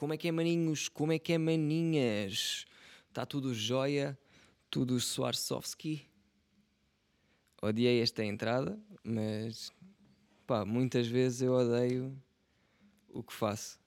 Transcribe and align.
Como 0.00 0.14
é 0.14 0.16
que 0.16 0.28
é, 0.28 0.32
maninhos? 0.32 0.88
Como 0.88 1.12
é 1.12 1.18
que 1.18 1.34
é, 1.34 1.36
maninhas? 1.36 2.64
Está 3.06 3.26
tudo 3.26 3.52
jóia? 3.52 4.18
Tudo 4.70 4.98
Swarovski? 4.98 6.08
Odiei 7.60 8.00
esta 8.00 8.24
entrada, 8.24 8.80
mas 9.04 9.70
pá, 10.46 10.64
muitas 10.64 11.06
vezes 11.06 11.42
eu 11.42 11.52
odeio 11.52 12.18
o 13.10 13.22
que 13.22 13.30
faço. 13.30 13.78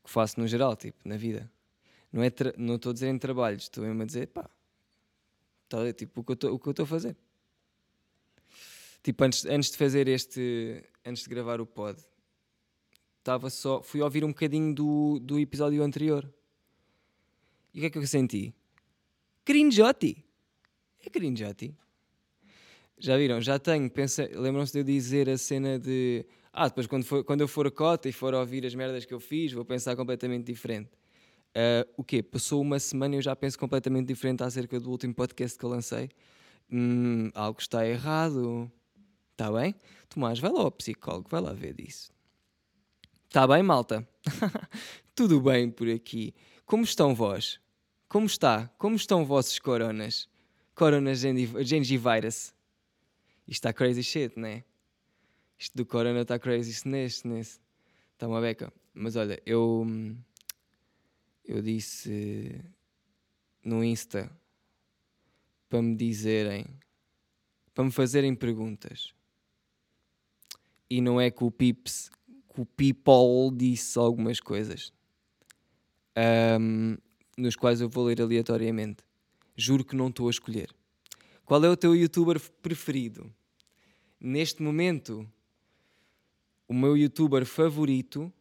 O 0.00 0.04
que 0.04 0.10
faço 0.10 0.38
no 0.38 0.46
geral, 0.46 0.76
tipo, 0.76 0.98
na 1.02 1.16
vida. 1.16 1.50
Não 2.12 2.22
é 2.22 2.30
não 2.58 2.74
estou 2.74 2.90
a 2.90 2.92
dizer 2.92 3.08
em 3.08 3.16
trabalhos, 3.16 3.62
estou 3.62 3.82
mesmo 3.84 4.02
a 4.02 4.04
dizer, 4.04 4.26
pá, 4.26 4.50
tá, 5.66 5.90
tipo, 5.94 6.20
o 6.20 6.24
que 6.24 6.32
eu 6.32 6.70
estou 6.72 6.84
a 6.84 6.86
fazer. 6.86 7.16
Tipo, 9.02 9.24
antes, 9.24 9.46
antes 9.46 9.70
de 9.70 9.78
fazer 9.78 10.08
este, 10.08 10.84
antes 11.06 11.22
de 11.22 11.30
gravar 11.30 11.58
o 11.58 11.64
pod, 11.64 11.98
estava 13.20 13.48
só, 13.48 13.82
fui 13.82 14.00
ouvir 14.00 14.24
um 14.24 14.28
bocadinho 14.28 14.74
do, 14.74 15.18
do 15.20 15.38
episódio 15.38 15.82
anterior. 15.82 16.28
E 17.72 17.78
o 17.78 17.80
que 17.80 17.86
é 17.86 17.90
que 17.90 17.98
eu 17.98 18.06
senti? 18.06 18.52
Crinjotti. 19.44 20.24
É 21.04 21.08
crinjotti. 21.08 21.74
Já 22.98 23.16
viram? 23.16 23.40
Já 23.40 23.58
tenho. 23.58 23.90
Lembram-se 24.34 24.72
de 24.72 24.78
eu 24.80 24.84
dizer 24.84 25.30
a 25.30 25.38
cena 25.38 25.78
de. 25.78 26.26
Ah, 26.52 26.68
depois 26.68 26.86
quando, 26.86 27.04
for, 27.04 27.24
quando 27.24 27.40
eu 27.40 27.48
for 27.48 27.66
a 27.66 27.70
cota 27.70 28.08
e 28.08 28.12
for 28.12 28.34
ouvir 28.34 28.66
as 28.66 28.74
merdas 28.74 29.04
que 29.04 29.14
eu 29.14 29.20
fiz, 29.20 29.52
vou 29.52 29.64
pensar 29.64 29.94
completamente 29.96 30.44
diferente. 30.46 30.90
Uh, 31.50 31.88
o 31.96 32.04
quê? 32.04 32.22
Passou 32.22 32.60
uma 32.60 32.78
semana 32.78 33.14
e 33.14 33.18
eu 33.18 33.22
já 33.22 33.34
penso 33.34 33.58
completamente 33.58 34.06
diferente 34.06 34.42
acerca 34.42 34.78
do 34.78 34.90
último 34.90 35.14
podcast 35.14 35.58
que 35.58 35.64
eu 35.64 35.70
lancei. 35.70 36.10
Hum, 36.70 37.30
algo 37.34 37.60
está 37.60 37.86
errado. 37.86 38.70
Está 39.32 39.50
bem? 39.50 39.74
Tomás, 40.08 40.38
vai 40.38 40.52
lá 40.52 40.60
ao 40.60 40.70
psicólogo, 40.70 41.28
vai 41.30 41.40
lá 41.40 41.52
ver 41.52 41.72
disso. 41.72 42.12
Está 43.30 43.46
bem, 43.46 43.62
malta? 43.62 44.04
Tudo 45.14 45.40
bem 45.40 45.70
por 45.70 45.88
aqui. 45.88 46.34
Como 46.66 46.82
estão 46.82 47.14
vós? 47.14 47.60
Como 48.08 48.26
está? 48.26 48.66
Como 48.76 48.96
estão 48.96 49.24
vossos 49.24 49.56
coronas? 49.60 50.28
Coronas 50.74 51.20
gengivirus. 51.20 52.52
Isto 53.46 53.68
está 53.68 53.72
crazy 53.72 54.02
shit, 54.02 54.36
né? 54.36 54.64
Isto 55.56 55.76
do 55.76 55.86
corona 55.86 56.22
está 56.22 56.40
crazy 56.40 56.88
nesse, 56.88 57.24
nesse. 57.28 57.60
Está 58.14 58.26
uma 58.26 58.40
beca. 58.40 58.72
Mas 58.92 59.14
olha, 59.14 59.40
eu. 59.46 59.86
Eu 61.44 61.62
disse 61.62 62.60
no 63.62 63.84
Insta 63.84 64.28
para 65.68 65.80
me 65.80 65.94
dizerem. 65.94 66.66
Para 67.72 67.84
me 67.84 67.92
fazerem 67.92 68.34
perguntas. 68.34 69.14
E 70.90 71.00
não 71.00 71.20
é 71.20 71.30
que 71.30 71.44
o 71.44 71.50
Pips. 71.52 72.10
Que 72.52 72.60
o 72.60 72.66
People 72.66 73.56
disse 73.56 73.98
algumas 73.98 74.40
coisas. 74.40 74.92
Um, 76.16 76.96
nos 77.36 77.56
quais 77.56 77.80
eu 77.80 77.88
vou 77.88 78.04
ler 78.04 78.20
aleatoriamente. 78.20 79.02
Juro 79.56 79.84
que 79.84 79.96
não 79.96 80.08
estou 80.08 80.28
a 80.28 80.30
escolher. 80.30 80.70
Qual 81.44 81.64
é 81.64 81.68
o 81.68 81.76
teu 81.76 81.96
youtuber 81.96 82.40
preferido? 82.62 83.32
Neste 84.20 84.62
momento, 84.62 85.28
o 86.68 86.74
meu 86.74 86.96
youtuber 86.96 87.44
favorito 87.44 88.32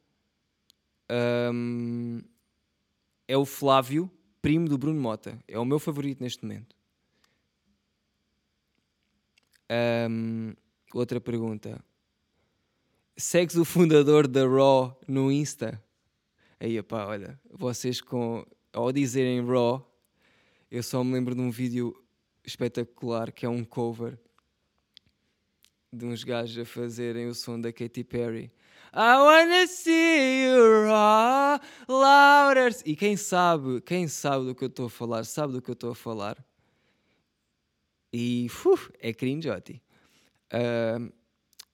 um, 1.53 2.21
é 3.27 3.35
o 3.37 3.45
Flávio, 3.45 4.11
primo 4.41 4.67
do 4.67 4.77
Bruno 4.77 4.99
Mota. 4.99 5.39
É 5.47 5.57
o 5.57 5.65
meu 5.65 5.79
favorito 5.79 6.21
neste 6.21 6.43
momento. 6.43 6.75
Um, 10.09 10.53
outra 10.93 11.19
pergunta. 11.19 11.83
Segues 13.19 13.57
o 13.57 13.65
fundador 13.65 14.29
da 14.29 14.47
Raw 14.47 14.97
no 15.05 15.29
Insta? 15.29 15.83
Aí, 16.57 16.81
pá, 16.81 17.05
olha, 17.05 17.37
vocês 17.51 17.99
com. 17.99 18.45
Ao 18.71 18.93
dizerem 18.93 19.45
Raw, 19.45 19.85
eu 20.71 20.81
só 20.81 21.03
me 21.03 21.11
lembro 21.15 21.35
de 21.35 21.41
um 21.41 21.51
vídeo 21.51 21.93
espetacular 22.45 23.33
que 23.33 23.45
é 23.45 23.49
um 23.49 23.65
cover 23.65 24.17
de 25.91 26.05
uns 26.05 26.23
gajos 26.23 26.59
a 26.59 26.65
fazerem 26.65 27.27
o 27.27 27.35
som 27.35 27.59
da 27.59 27.73
Katy 27.73 28.05
Perry. 28.05 28.53
I 28.93 29.17
wanna 29.17 29.67
see 29.67 30.45
you 30.45 30.85
raw, 30.85 31.59
louder. 31.89 32.73
E 32.85 32.95
quem 32.95 33.17
sabe, 33.17 33.81
quem 33.81 34.07
sabe 34.07 34.45
do 34.45 34.55
que 34.55 34.63
eu 34.63 34.69
estou 34.69 34.85
a 34.85 34.89
falar, 34.89 35.25
sabe 35.25 35.51
do 35.51 35.61
que 35.61 35.69
eu 35.69 35.73
estou 35.73 35.91
a 35.91 35.95
falar. 35.95 36.37
E 38.13 38.47
uf, 38.65 38.89
é 39.01 39.11
cringe, 39.13 39.49
uh, 39.49 41.18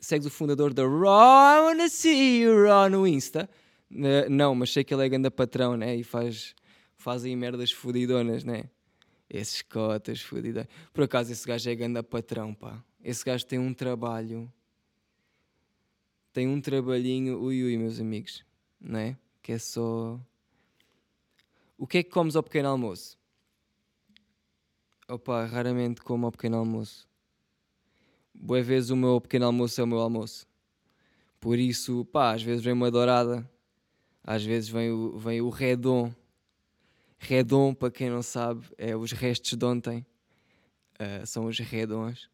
segues 0.05 0.27
o 0.27 0.29
fundador 0.29 0.73
da 0.73 0.83
Raw, 0.83 1.57
I 1.57 1.59
wanna 1.65 1.89
see 1.89 2.41
you 2.41 2.63
raw 2.63 2.89
no 2.89 3.07
Insta. 3.07 3.49
Uh, 3.91 4.29
não, 4.29 4.55
mas 4.55 4.71
sei 4.71 4.83
que 4.83 4.93
ele 4.93 5.05
é 5.05 5.09
grande 5.09 5.29
patrão, 5.29 5.75
né? 5.75 5.95
E 5.95 6.03
faz, 6.03 6.55
faz 6.95 7.23
aí 7.23 7.35
merdas 7.35 7.71
fodidonas, 7.71 8.43
né? 8.43 8.65
Esses 9.29 9.61
cotas 9.61 10.21
fodidonas. 10.21 10.67
Por 10.93 11.03
acaso 11.03 11.31
esse 11.31 11.45
gajo 11.47 11.69
é 11.69 11.75
grande 11.75 12.01
patrão, 12.03 12.53
pá. 12.53 12.83
Esse 13.03 13.23
gajo 13.23 13.45
tem 13.45 13.59
um 13.59 13.73
trabalho. 13.73 14.51
Tem 16.31 16.47
um 16.47 16.59
trabalhinho, 16.59 17.39
ui 17.39 17.63
ui, 17.63 17.77
meus 17.77 17.99
amigos, 17.99 18.43
não 18.79 18.99
é? 18.99 19.17
Que 19.41 19.53
é 19.53 19.57
só. 19.57 20.19
O 21.77 21.87
que 21.87 21.99
é 21.99 22.03
que 22.03 22.09
comes 22.09 22.35
ao 22.35 22.43
pequeno 22.43 22.69
almoço? 22.69 23.17
Opa, 25.07 25.45
raramente 25.45 26.01
como 26.01 26.25
ao 26.25 26.31
pequeno 26.31 26.57
almoço. 26.57 27.07
Boa 28.37 28.61
vezes 28.61 28.89
o 28.89 28.95
meu 28.95 29.19
pequeno 29.19 29.45
almoço 29.45 29.79
é 29.81 29.83
o 29.83 29.87
meu 29.87 29.99
almoço. 29.99 30.45
Por 31.39 31.57
isso, 31.57 32.05
pá, 32.05 32.33
às 32.33 32.43
vezes 32.43 32.63
vem 32.63 32.73
uma 32.73 32.91
dourada, 32.91 33.49
às 34.23 34.43
vezes 34.43 34.69
vem 34.69 34.91
o, 34.91 35.17
vem 35.17 35.41
o 35.41 35.49
redon. 35.49 36.13
Redon, 37.17 37.73
para 37.73 37.91
quem 37.91 38.09
não 38.09 38.21
sabe, 38.21 38.65
é 38.77 38.95
os 38.95 39.11
restos 39.11 39.53
de 39.53 39.65
ontem. 39.65 40.05
Uh, 40.99 41.25
são 41.25 41.45
os 41.45 41.57
redons. 41.59 42.29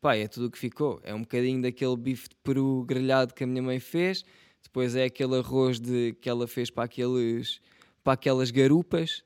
Pá, 0.00 0.16
é 0.16 0.26
tudo 0.26 0.46
o 0.46 0.50
que 0.50 0.58
ficou. 0.58 1.00
É 1.02 1.14
um 1.14 1.20
bocadinho 1.20 1.62
daquele 1.62 1.96
bife 1.96 2.28
de 2.28 2.36
peru 2.42 2.84
grelhado 2.84 3.32
que 3.32 3.44
a 3.44 3.46
minha 3.46 3.62
mãe 3.62 3.78
fez, 3.78 4.24
depois 4.62 4.96
é 4.96 5.04
aquele 5.04 5.36
arroz 5.36 5.80
de, 5.80 6.14
que 6.20 6.28
ela 6.28 6.46
fez 6.46 6.70
para, 6.70 6.84
aqueles, 6.84 7.60
para 8.02 8.14
aquelas 8.14 8.50
garupas. 8.50 9.24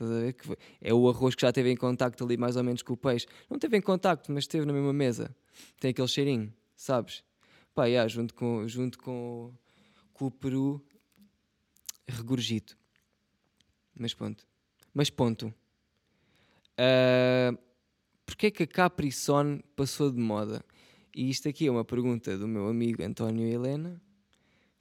Estás 0.00 0.10
a 0.10 0.20
ver? 0.20 0.32
Que 0.32 0.56
é 0.80 0.94
o 0.94 1.08
arroz 1.08 1.34
que 1.34 1.42
já 1.42 1.52
teve 1.52 1.70
em 1.70 1.76
contacto 1.76 2.24
ali 2.24 2.36
mais 2.36 2.56
ou 2.56 2.64
menos 2.64 2.80
com 2.82 2.94
o 2.94 2.96
peixe. 2.96 3.26
Não 3.50 3.58
teve 3.58 3.76
em 3.76 3.82
contacto, 3.82 4.32
mas 4.32 4.44
esteve 4.44 4.64
na 4.64 4.72
mesma 4.72 4.92
mesa. 4.92 5.34
Tem 5.78 5.90
aquele 5.90 6.08
cheirinho, 6.08 6.54
sabes? 6.74 7.22
Pá, 7.74 7.84
yeah, 7.84 8.08
junto 8.08 8.34
com, 8.34 8.66
junto 8.66 8.98
com, 8.98 9.52
com 10.14 10.26
o 10.26 10.30
peru 10.30 10.82
regurgito. 12.08 12.78
Mas 13.94 14.14
ponto. 14.14 14.46
Mas 14.94 15.10
ponto. 15.10 15.54
Uh, 16.78 17.58
Porquê 18.30 18.46
é 18.46 18.50
que 18.52 18.62
a 18.62 18.66
Capri 18.66 19.10
Sun 19.10 19.58
passou 19.74 20.08
de 20.08 20.20
moda? 20.20 20.64
E 21.12 21.28
isto 21.28 21.48
aqui 21.48 21.66
é 21.66 21.70
uma 21.70 21.84
pergunta 21.84 22.38
do 22.38 22.46
meu 22.46 22.68
amigo 22.68 23.02
António 23.02 23.44
Helena, 23.44 24.00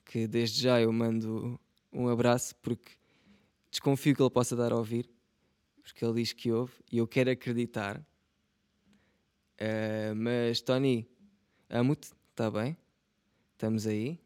que 0.06 0.28
desde 0.28 0.62
já 0.62 0.80
eu 0.80 0.94
mando 0.94 1.60
um 1.92 2.08
abraço 2.08 2.56
porque 2.62 2.92
desconfio 3.70 4.16
que 4.16 4.22
ele 4.22 4.30
possa 4.30 4.56
dar 4.56 4.72
a 4.72 4.76
ouvir, 4.76 5.10
porque 5.82 6.04
ele 6.04 6.14
diz 6.16 6.34
que 6.34 6.52
ouve 6.52 6.74
e 6.92 6.98
eu 6.98 7.08
quero 7.08 7.30
acreditar. 7.30 8.00
Uh, 9.60 10.16
mas 10.16 10.62
Tony, 10.62 11.08
amo-te, 11.70 12.12
está 12.32 12.50
bem? 12.50 12.78
Estamos 13.54 13.86
aí. 13.86 14.20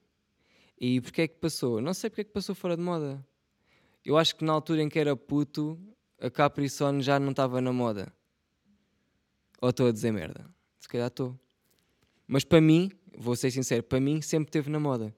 E 0.79 1.01
porquê 1.01 1.23
é 1.23 1.27
que 1.27 1.35
passou? 1.35 1.81
Não 1.81 1.93
sei 1.93 2.09
porque 2.09 2.21
é 2.21 2.23
que 2.23 2.31
passou 2.31 2.53
fora 2.53 2.75
de 2.75 2.83
moda. 2.83 3.25
Eu 4.05 4.17
acho 4.17 4.35
que 4.35 4.43
na 4.43 4.53
altura 4.53 4.81
em 4.83 4.89
que 4.89 4.99
era 4.99 5.15
puto, 5.15 5.79
a 6.19 6.29
Capri 6.29 6.69
Sun 6.69 7.01
já 7.01 7.19
não 7.19 7.31
estava 7.31 7.61
na 7.61 7.71
moda. 7.71 8.13
Ou 9.61 9.69
estou 9.69 9.87
a 9.87 9.91
dizer 9.91 10.11
merda? 10.11 10.45
Se 10.79 10.87
calhar 10.87 11.07
estou. 11.07 11.39
Mas 12.27 12.43
para 12.43 12.59
mim, 12.59 12.91
vou 13.17 13.35
ser 13.35 13.49
sincero, 13.49 13.81
para 13.81 13.99
mim 13.99 14.21
sempre 14.21 14.49
esteve 14.49 14.69
na 14.69 14.79
moda. 14.79 15.15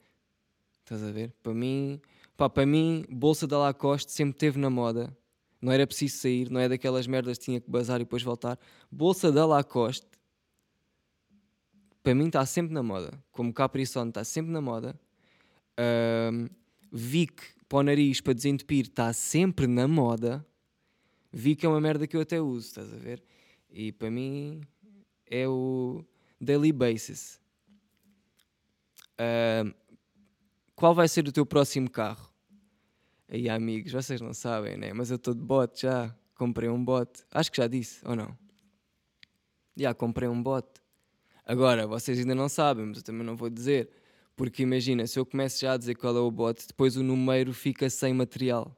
Estás 0.81 1.01
a 1.01 1.11
ver? 1.11 1.33
Para 1.41 1.53
mim, 1.53 1.99
pá, 2.37 2.49
para 2.49 2.65
mim, 2.65 3.05
bolsa 3.09 3.47
da 3.47 3.57
Lacoste 3.57 4.11
sempre 4.11 4.35
esteve 4.35 4.59
na 4.59 4.69
moda. 4.69 5.15
Não 5.61 5.71
era 5.71 5.87
preciso 5.87 6.17
sair, 6.17 6.49
não 6.49 6.59
é 6.59 6.69
daquelas 6.69 7.07
merdas 7.07 7.37
que 7.37 7.45
tinha 7.45 7.61
que 7.61 7.69
bazar 7.69 7.99
e 7.99 8.03
depois 8.03 8.21
voltar. 8.21 8.59
Bolsa 8.91 9.31
da 9.31 9.45
Lacoste, 9.45 10.05
para 12.03 12.13
mim 12.13 12.27
está 12.27 12.45
sempre 12.45 12.73
na 12.73 12.83
moda. 12.83 13.11
Como 13.31 13.53
Capri 13.53 13.85
Sun 13.85 14.09
está 14.09 14.23
sempre 14.23 14.51
na 14.51 14.61
moda. 14.61 14.99
Um, 15.79 16.47
Vic 16.91 17.41
para 17.67 17.79
o 17.79 17.83
nariz, 17.83 18.21
para 18.21 18.33
desentupir, 18.33 18.85
está 18.85 19.11
sempre 19.11 19.67
na 19.67 19.87
moda. 19.87 20.45
Vic 21.31 21.65
é 21.65 21.69
uma 21.69 21.81
merda 21.81 22.07
que 22.07 22.15
eu 22.15 22.21
até 22.21 22.39
uso, 22.39 22.67
estás 22.67 22.93
a 22.93 22.97
ver? 22.97 23.23
E 23.69 23.91
para 23.91 24.09
mim 24.09 24.61
é 25.25 25.47
o 25.47 26.05
daily 26.39 26.71
basis. 26.71 27.41
Uh, 29.19 29.73
qual 30.75 30.93
vai 30.93 31.07
ser 31.07 31.27
o 31.27 31.31
teu 31.31 31.45
próximo 31.45 31.89
carro? 31.89 32.29
Aí, 33.29 33.49
amigos, 33.49 33.91
vocês 33.91 34.19
não 34.21 34.33
sabem, 34.33 34.77
né? 34.77 34.93
Mas 34.93 35.09
eu 35.09 35.15
estou 35.15 35.33
de 35.33 35.41
bote 35.41 35.83
já. 35.83 36.15
Comprei 36.35 36.69
um 36.69 36.83
bote. 36.83 37.23
Acho 37.31 37.51
que 37.51 37.57
já 37.57 37.67
disse, 37.67 38.05
ou 38.05 38.15
não? 38.15 38.37
Já 39.75 39.93
comprei 39.93 40.27
um 40.27 40.41
bote. 40.41 40.81
Agora, 41.45 41.87
vocês 41.87 42.19
ainda 42.19 42.35
não 42.35 42.49
sabem, 42.49 42.85
mas 42.85 42.97
eu 42.97 43.03
também 43.03 43.25
não 43.25 43.35
vou 43.35 43.49
dizer. 43.49 43.89
Porque 44.35 44.63
imagina, 44.63 45.07
se 45.07 45.17
eu 45.17 45.25
começo 45.25 45.61
já 45.61 45.73
a 45.73 45.77
dizer 45.77 45.95
qual 45.95 46.15
é 46.15 46.19
o 46.19 46.29
bot, 46.29 46.67
depois 46.67 46.97
o 46.97 47.03
número 47.03 47.53
fica 47.53 47.89
sem 47.89 48.13
material. 48.13 48.75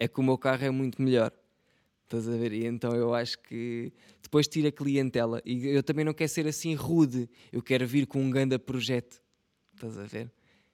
É 0.00 0.08
que 0.08 0.18
o 0.18 0.22
meu 0.22 0.38
carro 0.38 0.64
é 0.64 0.70
muito 0.70 1.02
melhor. 1.02 1.32
Estás 2.04 2.28
a 2.28 2.36
ver? 2.36 2.52
E 2.52 2.64
então 2.64 2.92
eu 2.94 3.14
acho 3.14 3.38
que 3.40 3.92
depois 4.22 4.48
tira 4.48 4.72
clientela. 4.72 5.42
E 5.44 5.66
eu 5.66 5.82
também 5.82 6.04
não 6.04 6.14
quero 6.14 6.30
ser 6.30 6.46
assim 6.46 6.74
rude. 6.74 7.28
Eu 7.52 7.62
quero 7.62 7.86
vir 7.86 8.06
com 8.06 8.22
um 8.22 8.30
grande 8.30 8.58
projeto. 8.58 9.20
Estás 9.74 9.98
a 9.98 10.04
ver? 10.04 10.30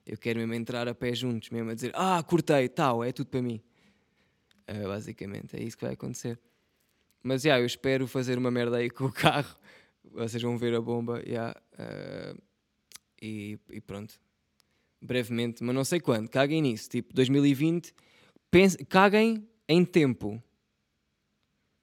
Eu 0.06 0.19
quero 0.19 0.38
mesmo 0.40 0.54
entrar 0.54 0.88
a 0.88 0.94
pé 0.94 1.14
juntos, 1.14 1.50
mesmo 1.50 1.70
a 1.70 1.75
dizer: 1.75 1.93
Ah, 1.94 2.22
cortei, 2.22 2.69
tal, 2.69 3.04
é 3.04 3.12
tudo 3.12 3.28
para 3.28 3.43
mim. 3.43 3.62
Uh, 4.69 4.88
basicamente, 4.88 5.56
é 5.56 5.62
isso 5.62 5.76
que 5.76 5.84
vai 5.84 5.94
acontecer. 5.94 6.38
Mas 7.22 7.43
já, 7.43 7.50
yeah, 7.50 7.62
eu 7.62 7.66
espero 7.66 8.06
fazer 8.06 8.37
uma 8.37 8.50
merda 8.50 8.78
aí 8.78 8.90
com 8.90 9.04
o 9.04 9.12
carro. 9.12 9.56
Vocês 10.04 10.43
vão 10.43 10.58
ver 10.58 10.75
a 10.75 10.81
bomba, 10.81 11.22
yeah, 11.25 11.54
uh, 11.75 12.43
e, 13.20 13.58
e, 13.70 13.81
pronto. 13.81 14.20
Brevemente, 15.00 15.62
mas 15.62 15.75
não 15.75 15.84
sei 15.84 16.00
quando. 16.00 16.28
Caguem 16.28 16.62
nisso. 16.62 16.88
Tipo, 16.88 17.14
2020, 17.14 17.94
pense, 18.50 18.76
caguem 18.84 19.49
em 19.69 19.84
tempo. 19.84 20.43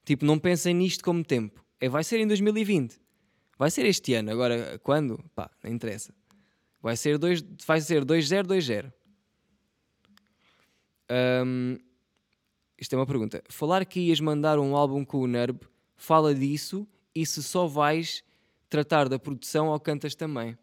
Tipo, 0.05 0.25
não 0.25 0.37
pensem 0.37 0.73
nisto 0.73 1.03
como 1.03 1.23
tempo. 1.23 1.63
É, 1.79 1.87
vai 1.87 2.03
ser 2.03 2.19
em 2.19 2.27
2020. 2.27 2.99
Vai 3.57 3.71
ser 3.71 3.85
este 3.85 4.13
ano. 4.13 4.31
Agora, 4.31 4.79
quando? 4.83 5.23
Pá, 5.35 5.49
não 5.63 5.71
interessa. 5.71 6.13
Vai 6.81 6.95
ser 6.95 7.17
2, 7.17 7.43
vai 7.65 7.81
ser 7.81 8.05
2-0-2-0. 8.05 8.91
Um, 11.45 11.77
isto 12.77 12.93
é 12.93 12.97
uma 12.97 13.05
pergunta. 13.05 13.43
Falar 13.49 13.83
que 13.85 13.99
ias 13.99 14.19
mandar 14.19 14.59
um 14.59 14.75
álbum 14.75 15.03
com 15.03 15.19
o 15.19 15.27
Nerb, 15.27 15.59
fala 15.95 16.33
disso 16.33 16.87
e 17.13 17.25
se 17.25 17.43
só 17.43 17.67
vais 17.67 18.23
tratar 18.69 19.09
da 19.09 19.19
produção 19.19 19.67
ou 19.67 19.79
cantas 19.79 20.15
também. 20.15 20.57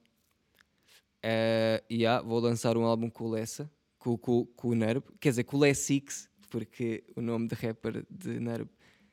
Uh, 1.19 1.83
yeah, 1.91 2.23
vou 2.23 2.39
lançar 2.39 2.77
um 2.77 2.85
álbum 2.85 3.11
com 3.11 3.25
o 3.25 3.31
Lessa, 3.31 3.71
com, 3.99 4.17
com, 4.17 4.47
com 4.47 4.69
o 4.69 4.75
Nerb, 4.75 5.05
quer 5.21 5.31
dizer, 5.31 5.45
com 5.45 5.57
o 5.57 5.61
Lessix, 5.61 6.31
porque 6.49 7.05
o 7.17 7.21
nome 7.21 7.49
de 7.49 7.55
rapper 7.55 8.07
de 8.09 8.39
Nerb 8.39 8.71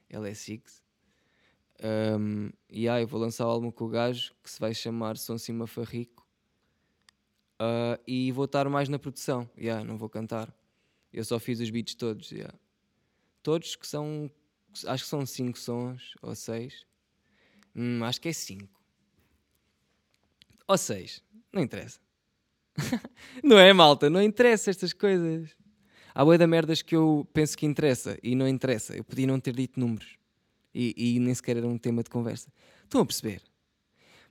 é 0.10 0.20
Lessix. 0.20 0.84
Um, 1.84 2.52
e 2.70 2.82
yeah, 2.82 3.04
vou 3.06 3.20
lançar 3.20 3.48
um 3.48 3.50
álbum 3.50 3.72
com 3.72 3.86
o 3.86 3.90
gajo 3.90 4.34
que 4.44 4.50
se 4.50 4.60
vai 4.60 4.74
chamar 4.74 5.18
Som 5.18 5.38
Cima 5.38 5.66
Farrico. 5.66 6.23
Uh, 7.63 8.01
e 8.06 8.31
vou 8.31 8.44
estar 8.45 8.68
mais 8.68 8.89
na 8.89 9.00
produção. 9.00 9.50
Yeah, 9.57 9.86
não 9.86 9.98
vou 9.98 10.10
cantar. 10.10 10.54
Eu 11.13 11.24
só 11.24 11.39
fiz 11.39 11.60
os 11.62 11.69
beats 11.69 11.95
todos. 11.95 12.31
Yeah. 12.31 12.54
Todos 13.42 13.75
que 13.75 13.88
são. 13.88 14.30
Acho 14.88 15.04
que 15.04 15.10
são 15.10 15.25
5 15.25 15.57
sons 15.57 16.15
ou 16.21 16.36
6. 16.36 16.86
Hum, 17.75 18.04
acho 18.04 18.19
que 18.19 18.30
é 18.30 18.33
5. 18.33 18.68
Ou 20.68 20.77
6. 20.77 21.24
Não 21.54 21.62
interessa. 21.62 22.00
não 23.44 23.57
é, 23.57 23.71
malta? 23.71 24.09
Não 24.09 24.21
interessa 24.21 24.69
estas 24.69 24.92
coisas. 24.92 25.56
Há 26.13 26.25
boia 26.25 26.38
da 26.39 26.48
merdas 26.48 26.81
que 26.81 26.95
eu 26.95 27.27
penso 27.31 27.57
que 27.57 27.66
interessa 27.66 28.18
e 28.21 28.36
não 28.36 28.48
interessa. 28.48 28.95
Eu 28.95 29.04
podia 29.04 29.27
não 29.27 29.39
ter 29.39 29.56
dito 29.56 29.80
números. 29.80 30.18
E, 30.74 30.94
e 30.98 31.19
nem 31.19 31.33
sequer 31.33 31.57
era 31.57 31.68
um 31.68 31.77
tema 31.77 32.04
de 32.04 32.09
conversa. 32.09 32.51
Estão 32.83 33.01
a 33.01 33.06
perceber? 33.06 33.42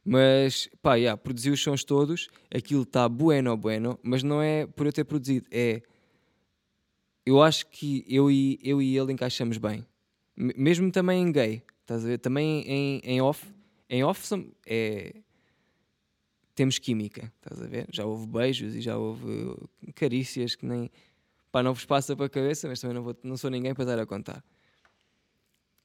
Mas, 0.04 0.68
pá, 0.82 0.96
yeah, 0.96 1.16
produzi 1.16 1.50
os 1.50 1.62
sons 1.62 1.84
todos. 1.84 2.28
Aquilo 2.52 2.82
está 2.82 3.08
bueno, 3.08 3.56
bueno. 3.56 3.98
Mas 4.02 4.22
não 4.22 4.42
é 4.42 4.66
por 4.66 4.86
eu 4.86 4.92
ter 4.92 5.04
produzido. 5.04 5.46
É 5.50 5.82
eu 7.24 7.40
acho 7.40 7.66
que 7.68 8.04
eu 8.08 8.30
e, 8.30 8.58
eu 8.62 8.82
e 8.82 8.96
ele 8.96 9.12
encaixamos 9.12 9.56
bem. 9.56 9.86
Mesmo 10.36 10.90
também 10.90 11.22
em 11.22 11.30
gay, 11.30 11.62
estás 11.80 12.04
a 12.04 12.08
ver? 12.08 12.18
Também 12.18 12.62
em, 12.66 13.00
em 13.04 13.20
off. 13.20 13.46
Em 13.88 14.02
off 14.02 14.28
é, 14.66 15.14
temos 16.54 16.78
química, 16.78 17.32
estás 17.36 17.62
a 17.62 17.66
ver? 17.66 17.86
Já 17.92 18.04
houve 18.04 18.26
beijos 18.26 18.74
e 18.74 18.80
já 18.80 18.96
houve 18.96 19.56
carícias 19.94 20.54
que 20.54 20.66
nem. 20.66 20.90
Pá, 21.52 21.62
não 21.62 21.74
vos 21.74 21.84
passa 21.84 22.16
para 22.16 22.26
a 22.26 22.30
cabeça, 22.30 22.66
mas 22.66 22.80
também 22.80 22.96
não, 22.96 23.02
vou, 23.02 23.16
não 23.22 23.36
sou 23.36 23.50
ninguém 23.50 23.74
para 23.74 23.84
dar 23.84 23.98
a 23.98 24.06
contar. 24.06 24.42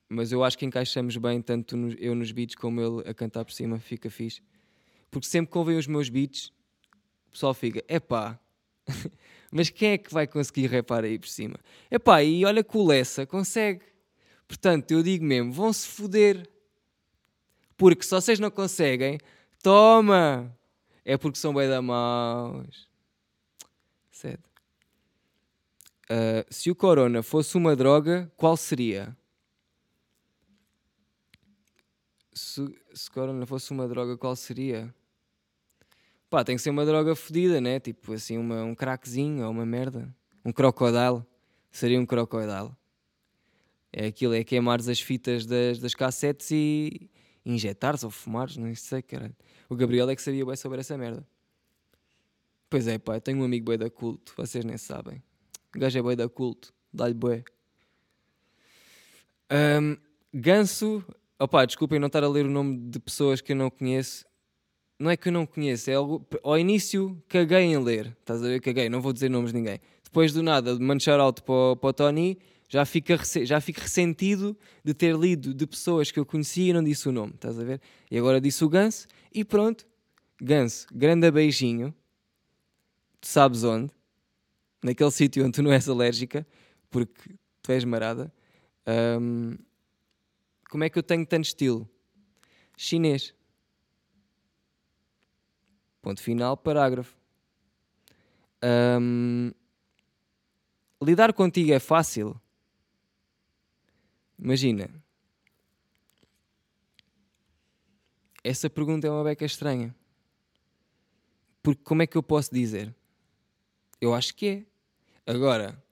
Mas 0.09 0.31
eu 0.31 0.44
acho 0.44 0.57
que 0.57 0.65
encaixamos 0.65 1.18
bem, 1.18 1.42
tanto 1.42 1.75
no, 1.75 1.92
eu 1.94 2.15
nos 2.15 2.31
beats 2.31 2.56
como 2.56 2.80
ele 2.80 3.09
a 3.09 3.13
cantar 3.13 3.44
por 3.44 3.51
cima, 3.51 3.80
fica 3.80 4.09
fixe. 4.09 4.42
Porque 5.12 5.27
sempre 5.27 5.51
que 5.51 5.57
ouvem 5.57 5.77
os 5.77 5.88
meus 5.88 6.09
beats, 6.09 6.51
o 7.27 7.31
pessoal 7.31 7.54
fica, 7.54 7.83
epá, 7.88 8.39
Mas 9.51 9.69
quem 9.69 9.92
é 9.92 9.98
que 9.98 10.13
vai 10.13 10.27
conseguir 10.27 10.68
repar 10.68 11.04
aí 11.04 11.18
por 11.18 11.27
cima? 11.27 11.59
Epá, 11.89 12.24
e 12.24 12.45
olha 12.45 12.63
que 12.63 12.77
o 12.77 12.86
Lessa 12.86 13.25
consegue. 13.25 13.86
Portanto, 14.48 14.92
eu 14.92 15.04
digo 15.04 15.25
mesmo, 15.25 15.51
vão-se 15.51 15.88
foder. 15.88 16.50
Porque 17.75 18.03
se 18.03 18.12
vocês 18.12 18.39
não 18.39 18.50
conseguem, 18.50 19.19
toma! 19.62 20.53
É 21.06 21.18
porque 21.18 21.38
são 21.38 21.53
bem 21.53 21.69
da 21.69 21.81
maus. 21.81 22.88
Sério. 24.12 24.44
Uh, 26.10 26.45
se 26.50 26.71
o 26.71 26.75
corona 26.75 27.21
fosse 27.21 27.56
uma 27.56 27.75
droga, 27.75 28.31
qual 28.36 28.57
seria? 28.57 29.15
Se, 32.38 32.63
se 32.94 33.10
corona 33.10 33.45
fosse 33.48 33.72
uma 33.72 33.88
droga, 33.88 34.16
qual 34.16 34.36
seria? 34.36 34.94
Pá, 36.30 36.44
tem 36.44 36.56
que 36.56 36.62
ser 36.62 36.69
uma 36.69 36.86
droga 36.86 37.16
fodida, 37.16 37.60
né? 37.60 37.80
Tipo 37.80 38.13
assim, 38.13 38.38
uma, 38.38 38.63
um 38.63 38.75
craquezinho 38.75 39.44
ou 39.44 39.51
uma 39.51 39.66
merda. 39.66 40.13
Um 40.45 40.51
crocodile. 40.51 41.25
Seria 41.72 42.00
um 42.00 42.06
crocodile. 42.06 42.72
É 43.92 44.06
aquilo, 44.06 44.36
é 44.36 44.44
queimares 44.44 44.88
as 44.88 45.01
fitas 45.01 45.45
das, 45.45 45.80
das 45.80 45.95
cassetes 45.95 46.51
e 46.51 47.10
injetares 47.44 48.04
ou 48.04 48.12
fumares, 48.12 48.56
não 48.56 48.74
sei, 48.75 49.01
caralho. 49.01 49.36
O 49.68 49.75
Gabriel 49.75 50.10
é 50.10 50.16
que 50.16 50.22
sabia 50.22 50.45
bem 50.45 50.56
sobre 50.56 50.80
essa 50.80 50.98
merda. 50.98 51.25
Pois 52.69 52.88
é, 52.88 53.00
pá, 53.00 53.19
tenho 53.19 53.39
um 53.39 53.45
amigo 53.45 53.66
boi 53.66 53.78
da 53.78 53.89
culto, 53.89 54.34
vocês 54.36 54.63
nem 54.63 54.78
sabem. 54.78 55.24
O 55.75 55.80
gajo 55.80 55.98
é 55.98 56.01
boi 56.01 56.16
da 56.16 56.30
culto, 56.30 56.74
dá-lhe 56.94 57.13
boi. 57.13 57.44
Um, 59.50 59.98
ganso, 60.34 61.04
opá, 61.39 61.66
desculpem 61.66 62.00
não 62.00 62.07
estar 62.07 62.24
a 62.24 62.30
ler 62.30 62.45
o 62.45 62.50
nome 62.50 62.78
de 62.89 63.00
pessoas 63.00 63.42
que 63.42 63.51
eu 63.51 63.56
não 63.56 63.69
conheço 63.69 64.25
não 65.00 65.12
é 65.12 65.18
que 65.18 65.28
eu 65.28 65.31
não 65.31 65.45
conheço, 65.45 65.89
é 65.92 65.94
algo. 65.94 66.25
Ao 66.44 66.57
início 66.57 67.22
caguei 67.28 67.60
em 67.60 67.78
ler, 67.78 68.16
estás 68.19 68.44
a 68.44 68.48
ver? 68.48 68.60
Caguei, 68.60 68.89
não 68.89 69.00
vou 69.00 69.13
dizer 69.13 69.30
nomes 69.30 69.51
de 69.51 69.57
ninguém. 69.57 69.80
Depois 70.04 70.34
do 70.34 70.42
nada, 70.42 70.75
de 70.75 70.84
manchar 70.84 71.19
out 71.19 71.44
para, 71.44 71.75
para 71.75 71.89
o 71.89 71.94
Tony, 71.94 72.39
já, 72.68 72.84
fica, 72.84 73.18
já 73.44 73.62
fico 73.62 73.80
ressentido 73.80 74.57
de 74.84 74.94
ter 74.94 75.16
lido 75.16 75.54
de 75.54 75.68
pessoas 75.68 76.10
que 76.10 76.19
eu 76.19 76.25
conhecia 76.25 76.72
e 76.72 76.74
não 76.74 76.84
disse 76.84 77.07
o 77.07 77.12
nome, 77.12 77.34
estás 77.36 77.60
a 77.60 77.63
ver? 77.63 77.80
E 78.10 78.18
agora 78.18 78.42
disse 78.42 78.66
o 78.66 78.69
Ganso 78.69 79.07
e 79.31 79.45
pronto. 79.45 79.86
Ganso, 80.42 80.88
grande 80.92 81.30
beijinho. 81.30 81.94
Tu 83.22 83.28
sabes 83.28 83.63
onde? 83.63 83.92
Naquele 84.84 85.12
sítio 85.12 85.44
onde 85.44 85.54
tu 85.54 85.63
não 85.63 85.72
és 85.72 85.88
alérgica, 85.88 86.46
porque 86.89 87.36
tu 87.62 87.72
és 87.72 87.84
marada. 87.84 88.32
Um, 88.88 89.58
como 90.69 90.83
é 90.83 90.89
que 90.89 90.97
eu 91.00 91.03
tenho 91.03 91.25
tanto 91.25 91.45
estilo? 91.45 91.89
Chinês. 92.75 93.33
Ponto 96.01 96.21
final, 96.21 96.55
parágrafo. 96.55 97.15
Lidar 101.01 101.33
contigo 101.33 101.71
é 101.74 101.79
fácil? 101.79 102.39
Imagina. 104.38 104.89
Essa 108.43 108.69
pergunta 108.69 109.07
é 109.07 109.09
uma 109.09 109.24
beca 109.24 109.45
estranha. 109.45 109.95
Porque 111.62 111.83
como 111.83 112.01
é 112.01 112.07
que 112.07 112.17
eu 112.17 112.24
posso 112.24 112.53
dizer? 112.53 112.95
Eu 114.00 114.13
acho 114.13 114.33
que 114.36 114.47
é. 114.47 115.31
Agora, 115.31 115.83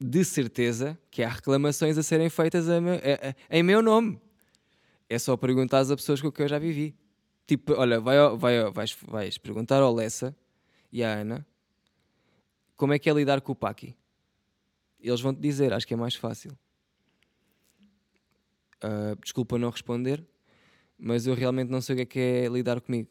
de 0.00 0.24
certeza 0.24 0.98
que 1.10 1.22
há 1.22 1.28
reclamações 1.28 1.96
a 1.96 2.02
serem 2.02 2.28
feitas 2.28 2.68
a, 2.68 2.76
a, 2.76 2.78
a, 2.78 3.34
em 3.56 3.62
meu 3.62 3.80
nome. 3.82 4.20
É 5.08 5.18
só 5.18 5.36
perguntar 5.36 5.80
às 5.80 5.88
pessoas 5.88 6.20
com 6.20 6.30
quem 6.30 6.44
eu 6.44 6.48
já 6.48 6.58
vivi. 6.58 6.94
Tipo, 7.46 7.74
olha, 7.74 8.00
vai, 8.00 8.16
vai, 8.36 8.70
vais, 8.70 8.96
vais 9.06 9.38
perguntar 9.38 9.82
ao 9.82 9.94
Lessa 9.94 10.34
e 10.90 11.04
à 11.04 11.12
Ana 11.12 11.46
como 12.76 12.92
é 12.92 12.98
que 12.98 13.08
é 13.08 13.12
lidar 13.12 13.40
com 13.40 13.52
o 13.52 13.54
Paki. 13.54 13.96
Eles 14.98 15.20
vão 15.20 15.34
te 15.34 15.40
dizer, 15.40 15.72
acho 15.72 15.86
que 15.86 15.94
é 15.94 15.96
mais 15.96 16.14
fácil. 16.14 16.56
Uh, 18.82 19.16
desculpa 19.22 19.58
não 19.58 19.70
responder, 19.70 20.24
mas 20.98 21.26
eu 21.26 21.34
realmente 21.34 21.70
não 21.70 21.80
sei 21.80 21.94
o 21.94 21.96
que 21.96 22.02
é, 22.02 22.06
que 22.06 22.18
é 22.18 22.48
lidar 22.48 22.80
comigo. 22.80 23.08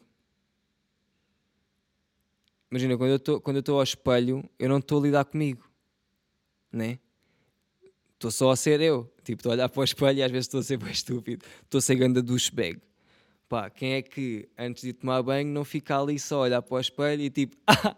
Imagina, 2.70 2.96
quando 2.96 3.56
eu 3.56 3.60
estou 3.60 3.76
ao 3.76 3.82
espelho, 3.82 4.48
eu 4.58 4.68
não 4.68 4.78
estou 4.78 4.98
a 4.98 5.02
lidar 5.02 5.24
comigo, 5.24 5.64
né? 6.74 6.98
Estou 8.14 8.30
só 8.30 8.50
a 8.50 8.56
ser 8.56 8.80
eu. 8.80 9.12
Tipo, 9.22 9.40
estou 9.40 9.50
a 9.50 9.54
olhar 9.54 9.68
para 9.68 9.80
o 9.80 9.84
espelho 9.84 10.18
e 10.18 10.22
às 10.22 10.30
vezes 10.30 10.46
estou 10.46 10.60
a 10.60 10.62
ser 10.62 10.76
bem 10.76 10.90
estúpido. 10.92 11.44
Estou 11.62 11.78
a 11.78 11.82
ser 11.82 11.96
ganda 11.96 12.22
douchebag. 12.22 12.80
Pá, 13.48 13.68
quem 13.70 13.94
é 13.94 14.02
que 14.02 14.48
antes 14.58 14.82
de 14.82 14.92
tomar 14.92 15.22
banho 15.22 15.48
não 15.48 15.64
fica 15.64 16.00
ali 16.00 16.18
só 16.18 16.36
a 16.36 16.40
olhar 16.40 16.62
para 16.62 16.74
o 16.74 16.80
espelho 16.80 17.22
e 17.22 17.30
tipo, 17.30 17.56
ah, 17.66 17.96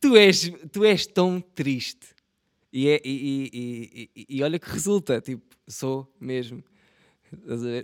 tu 0.00 0.16
és, 0.16 0.50
tu 0.70 0.84
és 0.84 1.06
tão 1.06 1.40
triste. 1.40 2.14
E, 2.72 2.88
é, 2.88 3.00
e, 3.02 4.08
e, 4.14 4.26
e, 4.28 4.42
olha 4.42 4.58
que 4.58 4.70
resulta, 4.70 5.20
tipo, 5.20 5.42
sou 5.66 6.06
mesmo. 6.20 6.62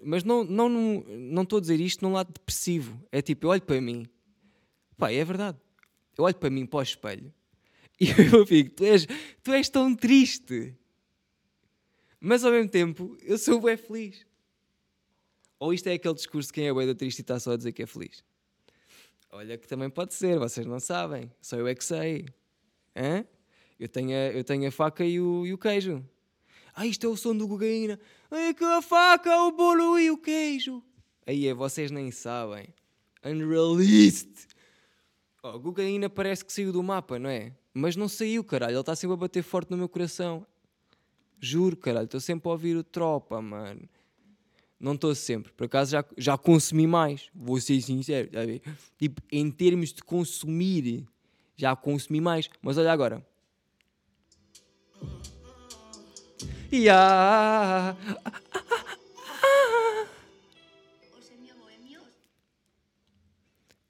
Mas 0.05 0.25
não 0.25 0.43
estou 0.43 0.57
não, 0.57 0.69
não, 0.69 1.05
não 1.45 1.59
a 1.59 1.61
dizer 1.61 1.81
isto 1.81 2.05
num 2.05 2.13
lado 2.13 2.33
depressivo. 2.33 3.03
É 3.11 3.23
tipo, 3.23 3.47
eu 3.47 3.51
olho 3.51 3.63
para 3.63 3.81
mim, 3.81 4.07
Pá, 4.97 5.11
é 5.11 5.25
verdade. 5.25 5.59
Eu 6.17 6.25
olho 6.25 6.35
para 6.35 6.51
mim, 6.51 6.67
para 6.67 6.79
o 6.79 6.83
espelho, 6.83 7.33
e 8.01 8.09
eu 8.11 8.47
fico, 8.47 8.71
tu 8.71 8.85
és, 8.85 9.07
tu 9.43 9.53
és 9.53 9.69
tão 9.69 9.95
triste. 9.95 10.75
Mas 12.21 12.45
ao 12.45 12.53
mesmo 12.53 12.71
tempo, 12.71 13.17
eu 13.23 13.37
sou 13.37 13.61
bem 13.61 13.77
feliz. 13.77 14.27
Ou 15.59 15.73
isto 15.73 15.87
é 15.89 15.93
aquele 15.93 16.15
discurso 16.15 16.49
de 16.49 16.55
quem 16.55 16.69
é 16.69 16.73
bué 16.73 16.87
da 16.87 16.95
triste 16.95 17.19
e 17.19 17.23
está 17.23 17.39
só 17.39 17.53
a 17.53 17.57
dizer 17.57 17.73
que 17.73 17.83
é 17.83 17.87
feliz? 17.87 18.25
Olha 19.31 19.59
que 19.59 19.67
também 19.67 19.91
pode 19.91 20.15
ser, 20.15 20.39
vocês 20.39 20.67
não 20.67 20.81
sabem. 20.81 21.31
Só 21.41 21.57
eu 21.57 21.67
é 21.67 21.75
que 21.75 21.85
sei. 21.85 22.27
Hã? 22.97 23.25
Eu 23.79 23.89
tenho 23.89 24.11
a, 24.11 24.33
eu 24.33 24.45
tenho 24.45 24.69
a 24.69 24.71
faca 24.71 25.05
e 25.05 25.21
o, 25.21 25.47
e 25.47 25.53
o 25.53 25.59
queijo. 25.59 26.05
Ah, 26.75 26.87
isto 26.87 27.07
é 27.07 27.09
o 27.09 27.17
som 27.17 27.37
do 27.37 27.49
cocaína. 27.49 27.99
É 28.31 28.55
que 28.55 28.65
a 28.65 28.81
faca, 28.83 29.43
o 29.43 29.53
bolo 29.53 29.99
e 29.99 30.11
o 30.11 30.19
queijo. 30.19 30.83
Aí 31.27 31.47
é, 31.47 31.55
vocês 31.55 31.91
nem 31.91 32.11
sabem. 32.11 32.69
Unreleased. 33.25 34.47
Oh, 35.43 35.61
cocaína 35.61 36.09
parece 36.09 36.45
que 36.45 36.53
saiu 36.53 36.73
do 36.73 36.83
mapa, 36.83 37.19
não 37.19 37.29
é? 37.29 37.53
Mas 37.75 37.97
não 37.97 38.09
saiu, 38.09 38.45
caralho. 38.45 38.75
Ele 38.75 38.81
está 38.81 38.95
sempre 38.95 39.15
a 39.15 39.17
bater 39.17 39.43
forte 39.43 39.71
no 39.73 39.77
meu 39.77 39.89
coração. 39.89 40.47
Juro, 41.41 41.77
caralho. 41.77 42.05
Estou 42.05 42.21
sempre 42.21 42.49
a 42.49 42.53
ouvir 42.53 42.77
o 42.77 42.85
tropa, 42.85 43.43
mano. 43.43 43.89
Não 44.79 44.95
estou 44.95 45.13
sempre. 45.15 45.53
Por 45.53 45.65
acaso 45.65 45.91
já, 45.91 46.05
já 46.17 46.39
consumi 46.39 46.87
mais. 46.87 47.29
Vou 47.35 47.61
ser 47.61 47.81
sincero. 47.81 48.31
Tá 48.31 48.41
tipo, 48.97 49.21
em 49.33 49.51
termos 49.51 49.93
de 49.93 50.05
consumir, 50.05 51.05
já 51.57 51.75
consumi 51.75 52.21
mais. 52.21 52.49
Mas 52.63 52.79
olha 52.79 52.93
agora. 52.93 53.27
Yeah. 56.73 57.97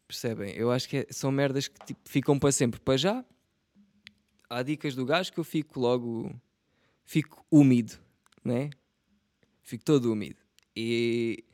Percebem? 0.07 0.55
Eu 0.55 0.71
acho 0.71 0.89
que 0.89 0.99
é, 0.99 1.07
são 1.11 1.31
merdas 1.31 1.69
que 1.69 1.85
tipo, 1.87 2.01
ficam 2.05 2.39
para 2.39 2.53
sempre. 2.53 2.81
Para 2.81 2.97
já, 2.97 3.25
há 4.55 4.63
dicas 4.63 4.95
do 4.95 5.05
gajo 5.05 5.33
que 5.33 5.41
eu 5.41 5.45
fico 5.45 5.81
logo. 5.81 6.35
Fico 7.05 7.45
úmido, 7.51 7.99
né? 8.43 8.71
Fico 9.63 9.85
todo 9.85 10.13
úmido. 10.13 10.41
E, 10.75 11.45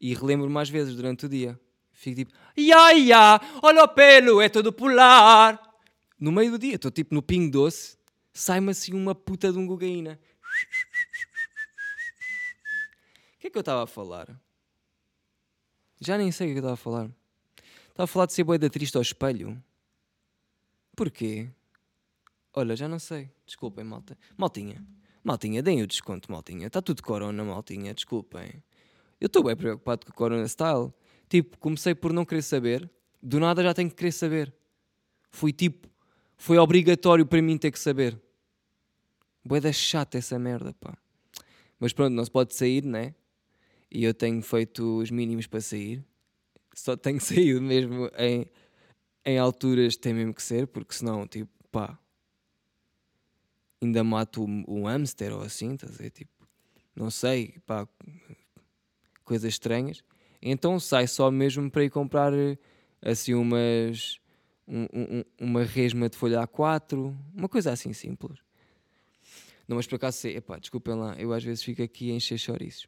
e 0.00 0.14
relembro 0.14 0.48
mais 0.48 0.68
vezes 0.68 0.94
durante 0.94 1.26
o 1.26 1.28
dia. 1.28 1.58
Fico 1.92 2.16
tipo, 2.16 2.32
ia, 2.56 2.94
ia, 2.94 3.40
olha 3.62 3.84
o 3.84 3.88
pelo, 3.88 4.40
é 4.40 4.48
todo 4.48 4.72
polar. 4.72 5.60
No 6.18 6.30
meio 6.30 6.52
do 6.52 6.58
dia, 6.58 6.76
estou 6.76 6.90
tipo 6.90 7.14
no 7.14 7.22
pingo 7.22 7.50
doce, 7.50 7.96
sai-me 8.32 8.70
assim 8.70 8.92
uma 8.92 9.14
puta 9.14 9.52
de 9.52 9.58
um 9.58 9.66
cocaína. 9.66 10.20
O 13.36 13.40
que 13.40 13.48
é 13.48 13.50
que 13.50 13.58
eu 13.58 13.60
estava 13.60 13.82
a 13.84 13.86
falar? 13.86 14.28
Já 16.00 16.16
nem 16.16 16.30
sei 16.30 16.48
o 16.48 16.50
que 16.50 16.58
eu 16.58 16.60
estava 16.60 16.74
a 16.74 16.76
falar. 16.76 17.10
Estava 17.88 18.04
a 18.04 18.06
falar 18.06 18.26
de 18.26 18.32
ser 18.32 18.44
boeda 18.44 18.70
triste 18.70 18.96
ao 18.96 19.02
espelho. 19.02 19.62
Porquê? 20.94 21.50
Olha, 22.54 22.76
já 22.76 22.88
não 22.88 22.98
sei. 22.98 23.30
Desculpem, 23.46 23.84
malta. 23.84 24.16
Maltinha. 24.36 24.84
Maltinha, 25.24 25.62
deem 25.62 25.82
o 25.82 25.86
desconto, 25.86 26.30
maltinha. 26.30 26.66
Está 26.66 26.82
tudo 26.82 27.02
corona, 27.02 27.44
maltinha. 27.44 27.94
Desculpem. 27.94 28.62
Eu 29.20 29.26
estou 29.26 29.44
bem 29.44 29.56
preocupado 29.56 30.06
com 30.06 30.12
o 30.12 30.14
corona 30.14 30.46
style. 30.48 30.92
Tipo, 31.28 31.58
comecei 31.58 31.94
por 31.94 32.12
não 32.12 32.24
querer 32.24 32.42
saber. 32.42 32.90
Do 33.22 33.38
nada 33.38 33.62
já 33.62 33.72
tenho 33.72 33.88
que 33.88 33.96
querer 33.96 34.12
saber. 34.12 34.54
Fui 35.30 35.52
tipo... 35.52 35.88
Foi 36.36 36.58
obrigatório 36.58 37.24
para 37.24 37.40
mim 37.40 37.56
ter 37.56 37.70
que 37.70 37.78
saber. 37.78 38.20
Boeda 39.44 39.72
chata 39.72 40.18
essa 40.18 40.38
merda, 40.38 40.74
pá. 40.74 40.96
Mas 41.78 41.92
pronto, 41.92 42.12
não 42.12 42.24
se 42.24 42.30
pode 42.30 42.54
sair, 42.54 42.84
né? 42.84 43.14
E 43.90 44.02
eu 44.02 44.12
tenho 44.12 44.42
feito 44.42 44.98
os 44.98 45.10
mínimos 45.10 45.46
para 45.46 45.60
sair 45.60 46.04
só 46.74 46.96
tenho 46.96 47.20
saído 47.20 47.60
mesmo 47.60 48.10
em, 48.16 48.46
em 49.24 49.38
alturas 49.38 49.96
tem 49.96 50.14
mesmo 50.14 50.34
que 50.34 50.42
ser, 50.42 50.66
porque 50.66 50.94
senão, 50.94 51.26
tipo, 51.26 51.50
pá, 51.70 51.98
ainda 53.84 54.04
mato 54.04 54.44
um, 54.44 54.64
um 54.66 54.84
hamster 54.84 55.32
ou 55.32 55.42
assim, 55.42 55.74
estás 55.74 56.00
a? 56.00 56.10
Tipo, 56.10 56.30
não 56.94 57.10
sei, 57.10 57.56
pá, 57.66 57.88
coisas 59.24 59.48
estranhas. 59.48 60.02
Então 60.40 60.78
sai 60.80 61.06
só 61.06 61.30
mesmo 61.30 61.70
para 61.70 61.84
ir 61.84 61.90
comprar 61.90 62.32
assim 63.00 63.34
umas. 63.34 64.20
Um, 64.66 64.86
um, 64.92 65.24
uma 65.40 65.64
resma 65.64 66.08
de 66.08 66.16
folha 66.16 66.46
A4, 66.46 67.14
uma 67.34 67.48
coisa 67.48 67.72
assim 67.72 67.92
simples. 67.92 68.38
Não, 69.66 69.76
mas 69.76 69.86
por 69.86 69.96
acaso 69.96 70.18
sei, 70.18 70.36
epá, 70.36 70.58
desculpem 70.58 70.94
lá, 70.94 71.14
eu 71.18 71.32
às 71.32 71.42
vezes 71.42 71.62
fico 71.62 71.82
aqui 71.82 72.10
a 72.10 72.14
encher 72.14 72.38
chouriços. 72.38 72.86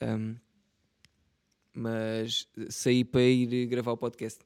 Um, 0.00 0.36
mas 1.74 2.48
saí 2.68 3.04
para 3.04 3.22
ir 3.22 3.66
gravar 3.66 3.92
o 3.92 3.96
podcast. 3.96 4.40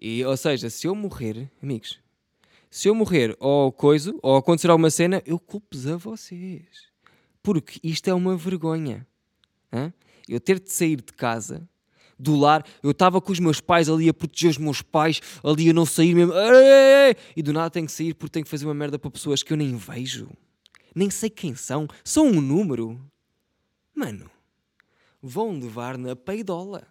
E, 0.00 0.24
ou 0.24 0.36
seja, 0.36 0.70
se 0.70 0.86
eu 0.86 0.94
morrer, 0.94 1.50
amigos, 1.62 1.98
se 2.70 2.88
eu 2.88 2.94
morrer 2.94 3.36
ou 3.40 3.72
coisa, 3.72 4.14
ou 4.22 4.36
acontecer 4.36 4.70
alguma 4.70 4.90
cena, 4.90 5.20
eu 5.26 5.38
culpo-vos 5.38 5.86
a 5.88 5.96
vocês. 5.96 6.88
Porque 7.42 7.80
isto 7.82 8.08
é 8.08 8.14
uma 8.14 8.36
vergonha. 8.36 9.06
Hã? 9.72 9.92
Eu 10.28 10.38
ter 10.38 10.60
de 10.60 10.72
sair 10.72 10.96
de 10.96 11.12
casa, 11.12 11.68
do 12.16 12.36
lar, 12.36 12.64
eu 12.82 12.92
estava 12.92 13.20
com 13.20 13.32
os 13.32 13.40
meus 13.40 13.60
pais 13.60 13.88
ali 13.88 14.08
a 14.08 14.14
proteger 14.14 14.50
os 14.50 14.58
meus 14.58 14.82
pais, 14.82 15.20
ali 15.42 15.70
a 15.70 15.72
não 15.72 15.84
sair 15.84 16.14
mesmo, 16.14 16.32
e 17.34 17.42
do 17.42 17.52
nada 17.52 17.70
tenho 17.70 17.86
que 17.86 17.92
sair 17.92 18.14
porque 18.14 18.34
tenho 18.34 18.44
que 18.44 18.50
fazer 18.50 18.66
uma 18.66 18.74
merda 18.74 18.98
para 18.98 19.10
pessoas 19.10 19.42
que 19.42 19.52
eu 19.52 19.56
nem 19.56 19.74
vejo, 19.76 20.28
nem 20.94 21.10
sei 21.10 21.30
quem 21.30 21.54
são, 21.54 21.88
são 22.04 22.26
um 22.26 22.40
número. 22.40 23.00
Mano, 23.94 24.30
vão 25.20 25.58
levar 25.58 25.98
na 25.98 26.14
peidola. 26.14 26.86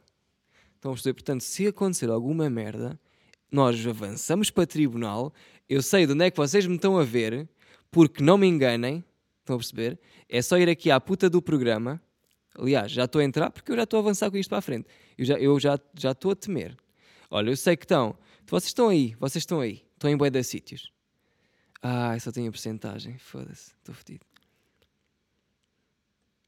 Estão 0.75 0.91
a 0.91 0.93
perceber? 0.93 1.13
Portanto, 1.13 1.41
se 1.41 1.67
acontecer 1.67 2.09
alguma 2.09 2.49
merda, 2.49 2.99
nós 3.51 3.85
avançamos 3.85 4.49
para 4.49 4.65
tribunal. 4.65 5.33
Eu 5.67 5.81
sei 5.81 6.05
de 6.05 6.13
onde 6.13 6.25
é 6.25 6.31
que 6.31 6.37
vocês 6.37 6.65
me 6.65 6.75
estão 6.75 6.97
a 6.97 7.03
ver, 7.03 7.47
porque 7.91 8.23
não 8.23 8.37
me 8.37 8.47
enganem. 8.47 9.03
Estão 9.39 9.55
a 9.55 9.59
perceber? 9.59 9.99
É 10.27 10.41
só 10.41 10.57
ir 10.57 10.69
aqui 10.69 10.91
à 10.91 10.99
puta 10.99 11.29
do 11.29 11.41
programa. 11.41 12.01
Aliás, 12.55 12.91
já 12.91 13.05
estou 13.05 13.21
a 13.21 13.23
entrar 13.23 13.49
porque 13.51 13.71
eu 13.71 13.75
já 13.75 13.83
estou 13.83 13.97
a 13.99 14.01
avançar 14.01 14.29
com 14.29 14.37
isto 14.37 14.49
para 14.49 14.59
a 14.59 14.61
frente. 14.61 14.87
Eu 15.17 15.25
já, 15.25 15.35
eu 15.35 15.59
já, 15.59 15.79
já 15.97 16.11
estou 16.11 16.31
a 16.31 16.35
temer. 16.35 16.75
Olha, 17.29 17.49
eu 17.49 17.57
sei 17.57 17.75
que 17.75 17.85
estão. 17.85 18.17
Vocês 18.47 18.69
estão 18.69 18.89
aí, 18.89 19.15
vocês 19.19 19.41
estão 19.43 19.59
aí. 19.59 19.83
Estão 19.93 20.09
em 20.09 20.31
de 20.31 20.43
sítios. 20.43 20.91
Ah, 21.81 22.17
só 22.19 22.31
tenho 22.31 22.49
a 22.49 22.51
porcentagem. 22.51 23.17
Foda-se, 23.17 23.73
estou 23.77 23.95
fodido. 23.95 24.25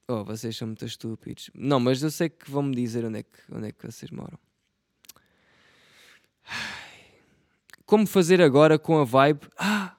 Oh, 0.07 0.23
vocês 0.25 0.57
são 0.57 0.67
muito 0.67 0.85
estúpidos. 0.85 1.49
Não, 1.53 1.79
mas 1.79 2.01
eu 2.03 2.11
sei 2.11 2.29
que 2.29 2.49
vão-me 2.49 2.75
dizer 2.75 3.05
onde 3.05 3.19
é 3.19 3.23
que, 3.23 3.39
onde 3.51 3.67
é 3.67 3.71
que 3.71 3.85
vocês 3.85 4.11
moram. 4.11 4.37
Como 7.91 8.07
fazer 8.07 8.41
agora 8.41 8.79
com 8.79 8.99
a 8.99 9.03
vibe? 9.03 9.41
Ah! 9.59 9.97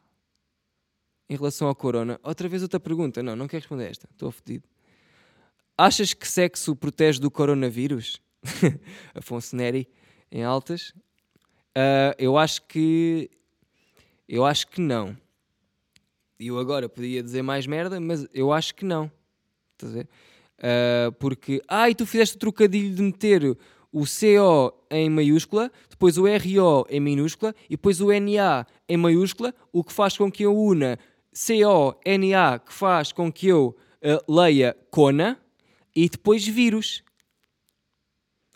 Em 1.29 1.37
relação 1.37 1.69
ao 1.69 1.75
corona. 1.75 2.19
Outra 2.23 2.49
vez 2.49 2.63
outra 2.63 2.81
pergunta. 2.81 3.23
Não, 3.23 3.37
não 3.37 3.47
quero 3.47 3.61
responder 3.61 3.91
esta. 3.91 4.09
Estou 4.11 4.31
fodido. 4.33 4.67
Achas 5.77 6.15
que 6.15 6.27
sexo 6.27 6.75
protege 6.75 7.21
do 7.21 7.31
coronavírus? 7.31 8.19
Afonso 9.15 9.55
Neri, 9.55 9.87
em 10.31 10.43
altas. 10.43 10.95
Uh, 11.77 12.17
eu 12.17 12.39
acho 12.39 12.63
que... 12.63 13.31
Eu 14.27 14.47
acho 14.47 14.69
que 14.69 14.81
não. 14.81 15.15
Eu 16.41 16.59
agora 16.59 16.89
podia 16.89 17.23
dizer 17.23 17.43
mais 17.43 17.67
merda, 17.67 18.01
mas 18.01 18.27
eu 18.33 18.55
acho 18.55 18.75
que 18.75 18.87
não. 18.87 19.13
Estás 19.73 19.93
a 19.93 19.97
ver? 19.97 20.09
Uh, 20.57 21.13
porque, 21.19 21.61
ah, 21.69 21.91
e 21.91 21.95
tu 21.95 22.07
fizeste 22.07 22.37
o 22.37 22.39
trocadilho 22.39 22.95
de 22.95 23.03
meter 23.03 23.55
o 23.93 24.05
CO 24.05 24.73
em 24.91 25.11
maiúscula, 25.11 25.71
depois 25.89 26.17
o 26.17 26.25
RO 26.25 26.87
em 26.89 27.01
minúscula 27.01 27.55
e 27.67 27.77
depois 27.77 28.01
o 28.01 28.09
NA 28.09 28.67
em 28.89 28.97
maiúscula, 28.97 29.55
o 29.73 29.85
que 29.85 29.93
faz 29.93 30.17
com 30.17 30.31
que 30.31 30.45
eu 30.45 30.57
una 30.57 30.99
CO-NA, 31.33 32.59
que 32.59 32.73
faz 32.73 33.13
com 33.13 33.33
que 33.33 33.49
eu 33.49 33.77
uh, 34.03 34.33
leia 34.33 34.77
Cona 34.91 35.41
e 35.95 36.09
depois 36.09 36.47
vírus. 36.47 37.03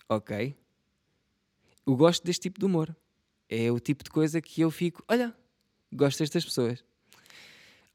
Ok? 0.09 0.55
Eu 1.87 1.97
gosto 1.97 2.25
deste 2.25 2.43
tipo 2.43 2.59
de 2.59 2.67
humor. 2.67 2.95
É 3.49 3.71
o 3.71 3.79
tipo 3.79 4.03
de 4.03 4.11
coisa 4.11 4.41
que 4.41 4.61
eu 4.61 4.71
fico, 4.71 5.05
olha, 5.09 5.35
gosto 5.93 6.19
destas 6.19 6.45
pessoas. 6.45 6.81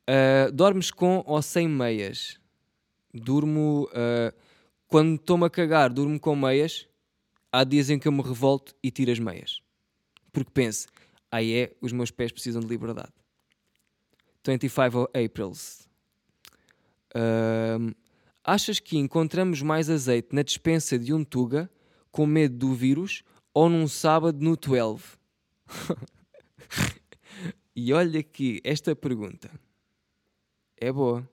Uh, 0.07 0.51
dormes 0.51 0.91
com 0.91 1.23
ou 1.25 1.41
sem 1.41 1.67
meias? 1.67 2.41
durmo. 3.13 3.89
Uh, 3.91 4.33
quando 4.87 5.15
estou-me 5.15 5.45
a 5.45 5.49
cagar, 5.49 5.89
durmo 5.89 6.19
com 6.19 6.35
meias. 6.35 6.87
Há 7.51 7.63
dias 7.63 7.89
em 7.89 7.99
que 7.99 8.07
eu 8.07 8.11
me 8.11 8.21
revolto 8.21 8.73
e 8.81 8.89
tiro 8.89 9.11
as 9.11 9.19
meias. 9.19 9.61
Porque 10.31 10.51
penso, 10.51 10.87
aí 11.29 11.53
é, 11.53 11.75
os 11.81 11.91
meus 11.91 12.09
pés 12.09 12.31
precisam 12.31 12.61
de 12.61 12.67
liberdade. 12.67 13.11
25 14.45 15.09
Aprils. 15.13 15.87
Uh, 17.13 17.93
achas 18.43 18.79
que 18.79 18.97
encontramos 18.97 19.61
mais 19.61 19.89
azeite 19.89 20.33
na 20.33 20.41
dispensa 20.41 20.97
de 20.97 21.13
um 21.13 21.23
Tuga 21.23 21.69
com 22.09 22.25
medo 22.25 22.57
do 22.57 22.73
vírus 22.73 23.23
ou 23.53 23.69
num 23.69 23.87
sábado 23.87 24.39
no 24.41 24.55
12? 24.55 25.03
e 27.75 27.93
olha 27.93 28.23
que 28.23 28.61
esta 28.63 28.95
pergunta 28.95 29.51
é 30.77 30.91
boa. 30.91 31.29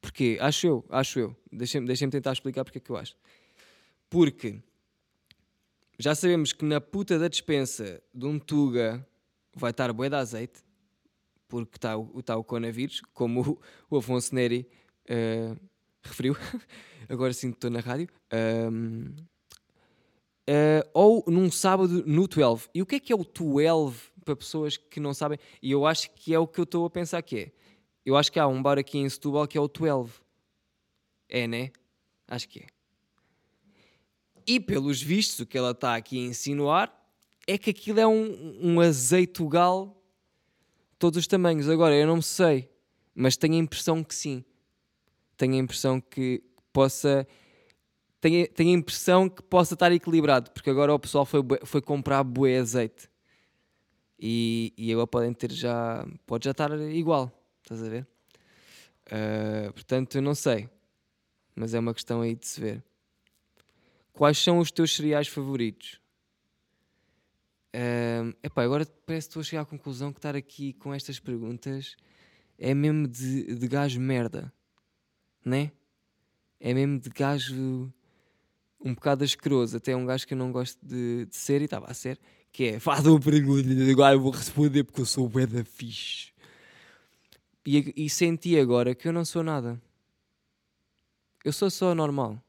Porquê? 0.00 0.36
Acho 0.40 0.66
eu, 0.66 0.84
acho 0.90 1.18
eu. 1.18 1.36
Deixem-me 1.50 1.86
deixem 1.86 2.10
tentar 2.10 2.32
explicar 2.32 2.64
porque 2.64 2.78
é 2.78 2.80
que 2.80 2.90
eu 2.90 2.96
acho. 2.96 3.16
Porque 4.10 4.62
já 5.98 6.14
sabemos 6.14 6.52
que 6.52 6.64
na 6.64 6.80
puta 6.80 7.18
da 7.18 7.26
dispensa 7.26 8.00
de 8.14 8.24
um 8.24 8.38
Tuga 8.38 9.04
vai 9.54 9.72
estar 9.72 9.92
bué 9.92 10.08
de 10.08 10.14
azeite, 10.14 10.62
porque 11.48 11.76
está 11.76 11.96
o, 11.96 12.22
tá 12.22 12.36
o 12.36 12.44
coronavírus, 12.44 13.00
como 13.12 13.40
o, 13.40 13.60
o 13.90 13.96
Afonso 13.98 14.32
Neri 14.32 14.68
uh, 15.10 15.58
referiu. 16.02 16.36
Agora 17.08 17.32
sim 17.32 17.50
estou 17.50 17.68
na 17.68 17.80
rádio. 17.80 18.08
Um, 18.32 19.06
uh, 20.48 20.88
ou 20.94 21.24
num 21.26 21.50
sábado 21.50 22.04
no 22.06 22.28
12. 22.28 22.68
E 22.72 22.80
o 22.80 22.86
que 22.86 22.96
é 22.96 23.00
que 23.00 23.12
é 23.12 23.16
o 23.16 23.24
12 23.24 24.12
para 24.24 24.36
pessoas 24.36 24.76
que 24.76 25.00
não 25.00 25.12
sabem? 25.12 25.38
E 25.60 25.72
eu 25.72 25.84
acho 25.84 26.10
que 26.12 26.32
é 26.32 26.38
o 26.38 26.46
que 26.46 26.60
eu 26.60 26.64
estou 26.64 26.84
a 26.86 26.90
pensar 26.90 27.22
que 27.22 27.36
é. 27.36 27.52
Eu 28.06 28.16
acho 28.16 28.30
que 28.30 28.38
há 28.38 28.46
um 28.46 28.62
bar 28.62 28.78
aqui 28.78 28.98
em 28.98 29.08
Setúbal 29.08 29.48
que 29.48 29.58
é 29.58 29.60
o 29.60 29.66
12. 29.66 30.12
É, 31.28 31.48
né? 31.48 31.72
Acho 32.28 32.48
que 32.48 32.60
é. 32.60 32.77
E 34.48 34.58
pelos 34.58 35.02
vistos, 35.02 35.40
o 35.40 35.46
que 35.46 35.58
ela 35.58 35.72
está 35.72 35.94
aqui 35.94 36.16
a 36.16 36.26
insinuar 36.26 36.90
é 37.46 37.58
que 37.58 37.68
aquilo 37.68 38.00
é 38.00 38.06
um, 38.06 38.58
um 38.62 38.80
azeitugal 38.80 40.02
todos 40.98 41.18
os 41.18 41.26
tamanhos. 41.26 41.68
Agora, 41.68 41.94
eu 41.94 42.06
não 42.06 42.22
sei, 42.22 42.66
mas 43.14 43.36
tenho 43.36 43.56
a 43.56 43.58
impressão 43.58 44.02
que 44.02 44.14
sim. 44.14 44.42
Tenho 45.36 45.52
a 45.52 45.58
impressão 45.58 46.00
que 46.00 46.42
possa. 46.72 47.28
Tenho, 48.22 48.48
tenho 48.48 48.70
a 48.70 48.78
impressão 48.78 49.28
que 49.28 49.42
possa 49.42 49.74
estar 49.74 49.92
equilibrado, 49.92 50.50
porque 50.50 50.70
agora 50.70 50.94
o 50.94 50.98
pessoal 50.98 51.26
foi, 51.26 51.42
foi 51.64 51.82
comprar 51.82 52.24
bué 52.24 52.58
azeite. 52.58 53.06
E, 54.18 54.72
e 54.78 54.90
agora 54.94 55.06
podem 55.06 55.34
ter 55.34 55.52
já. 55.52 56.08
Pode 56.26 56.46
já 56.46 56.52
estar 56.52 56.72
igual, 56.90 57.30
estás 57.62 57.82
a 57.82 57.88
ver? 57.90 58.06
Uh, 59.08 59.70
portanto, 59.74 60.16
eu 60.16 60.22
não 60.22 60.34
sei. 60.34 60.70
Mas 61.54 61.74
é 61.74 61.78
uma 61.78 61.92
questão 61.92 62.22
aí 62.22 62.34
de 62.34 62.46
se 62.46 62.58
ver. 62.62 62.87
Quais 64.18 64.36
são 64.36 64.58
os 64.58 64.72
teus 64.72 64.96
cereais 64.96 65.28
favoritos? 65.28 66.00
Uh, 67.72 68.34
epá, 68.42 68.64
agora 68.64 68.84
parece 69.06 69.28
que 69.28 69.30
estou 69.30 69.40
a 69.42 69.44
chegar 69.44 69.62
à 69.62 69.64
conclusão 69.64 70.12
que 70.12 70.18
estar 70.18 70.34
aqui 70.34 70.72
com 70.72 70.92
estas 70.92 71.20
perguntas 71.20 71.94
é 72.58 72.74
mesmo 72.74 73.06
de, 73.06 73.54
de 73.54 73.68
gajo 73.68 74.00
merda, 74.00 74.52
né? 75.44 75.70
É 76.58 76.74
mesmo 76.74 76.98
de 76.98 77.08
gajo 77.10 77.92
um 78.84 78.92
bocado 78.92 79.22
asqueroso, 79.22 79.76
até 79.76 79.94
um 79.94 80.04
gajo 80.04 80.26
que 80.26 80.34
eu 80.34 80.38
não 80.38 80.50
gosto 80.50 80.84
de, 80.84 81.26
de 81.26 81.36
ser 81.36 81.60
e 81.60 81.66
estava 81.66 81.86
a 81.86 81.94
ser, 81.94 82.18
que 82.50 82.64
é 82.64 82.80
faz 82.80 83.06
uma 83.06 83.20
pergunta 83.20 83.68
e 83.68 83.88
agora 83.92 84.16
eu 84.16 84.20
vou 84.20 84.32
responder 84.32 84.82
porque 84.82 85.00
eu 85.00 85.06
sou 85.06 85.30
o 85.32 85.46
da 85.46 85.64
fixe. 85.64 86.32
E, 87.64 87.94
e 87.96 88.10
senti 88.10 88.58
agora 88.58 88.96
que 88.96 89.06
eu 89.06 89.12
não 89.12 89.24
sou 89.24 89.44
nada. 89.44 89.80
Eu 91.44 91.52
sou 91.52 91.70
só 91.70 91.94
normal. 91.94 92.42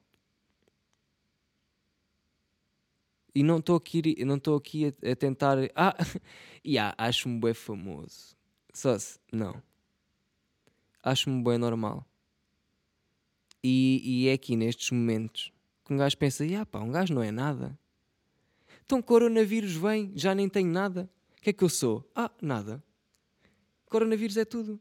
E 3.33 3.43
não 3.43 3.59
estou 3.59 3.75
aqui, 3.75 4.24
não 4.25 4.36
estou 4.36 4.57
aqui 4.57 4.88
a, 4.88 5.12
a, 5.12 5.15
tentar. 5.15 5.57
Ah, 5.75 5.95
yeah, 6.65 6.95
acho-me 6.98 7.39
bem 7.39 7.53
famoso. 7.53 8.36
Só 8.74 8.98
se, 8.98 9.19
não. 9.31 9.62
Acho-me 11.03 11.43
bem 11.43 11.57
normal. 11.57 12.05
E, 13.63 14.01
e 14.03 14.27
é 14.29 14.33
aqui 14.33 14.55
nestes 14.55 14.91
momentos 14.91 15.51
que 15.86 15.93
um 15.93 15.98
gajo 15.98 16.17
pensa: 16.17 16.43
ah, 16.59 16.65
pá, 16.65 16.79
um 16.79 16.91
gajo 16.91 17.13
não 17.13 17.21
é 17.21 17.31
nada. 17.31 17.77
Então, 18.86 19.01
coronavírus 19.01 19.74
vem, 19.74 20.12
já 20.15 20.33
nem 20.33 20.50
tenho 20.50 20.71
nada. 20.71 21.09
O 21.38 21.41
que 21.41 21.51
é 21.51 21.53
que 21.53 21.63
eu 21.63 21.69
sou? 21.69 22.09
Ah, 22.15 22.31
nada. 22.41 22.83
Coronavírus 23.86 24.38
é 24.38 24.45
tudo. 24.45 24.79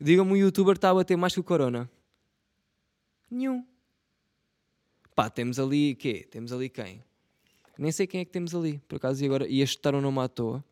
Diga-me 0.00 0.32
um 0.32 0.36
youtuber 0.36 0.74
está 0.74 0.90
a 0.90 0.94
bater 0.94 1.16
mais 1.16 1.32
que 1.32 1.40
o 1.40 1.44
corona. 1.44 1.90
Nenhum. 3.30 3.64
Pá, 5.14 5.30
temos 5.30 5.58
ali 5.58 5.94
quê? 5.94 6.26
Temos 6.28 6.52
ali 6.52 6.68
quem? 6.68 7.02
Nem 7.78 7.90
sei 7.90 8.06
quem 8.06 8.20
é 8.20 8.24
que 8.24 8.30
temos 8.30 8.54
ali, 8.54 8.78
por 8.88 8.96
acaso, 8.96 9.22
e 9.22 9.26
agora 9.26 9.48
ia 9.48 9.66
chutar 9.66 9.94
o 9.94 10.00
nome 10.00 10.20
à 10.20 10.28
toa, 10.28 10.64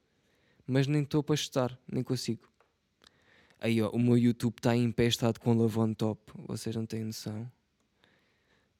mas 0.67 0.87
nem 0.87 1.03
estou 1.03 1.23
para 1.23 1.37
chutar, 1.37 1.79
nem 1.91 2.03
consigo. 2.03 2.49
Aí 3.59 3.81
ó, 3.81 3.91
o 3.91 3.99
meu 3.99 4.19
YouTube 4.19 4.57
está 4.57 4.77
empestado 4.77 5.41
com 5.41 5.55
Lavon 5.55 5.95
Top, 5.95 6.33
vocês 6.49 6.75
não 6.75 6.87
têm 6.87 7.05
noção. 7.05 7.51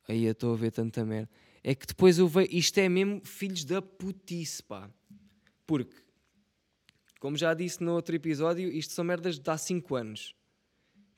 Aí 0.09 0.25
eu 0.25 0.33
estou 0.33 0.53
a 0.53 0.57
ver 0.57 0.73
tanta 0.73 1.05
merda. 1.05 1.31
É 1.63 1.75
que 1.75 1.87
depois 1.87 2.19
eu 2.19 2.27
vejo, 2.27 2.49
isto 2.51 2.79
é 2.79 2.89
mesmo 2.89 3.21
filhos 3.25 3.65
da 3.65 3.81
putice, 3.81 4.63
pá. 4.63 4.91
Porque, 5.65 5.95
como 7.21 7.37
já 7.37 7.55
disse 7.55 7.83
no 7.83 7.93
outro 7.93 8.15
episódio, 8.17 8.69
isto 8.69 8.93
são 8.93 9.05
merdas 9.05 9.39
de 9.39 9.49
há 9.49 9.57
5 9.57 9.95
anos. 9.95 10.35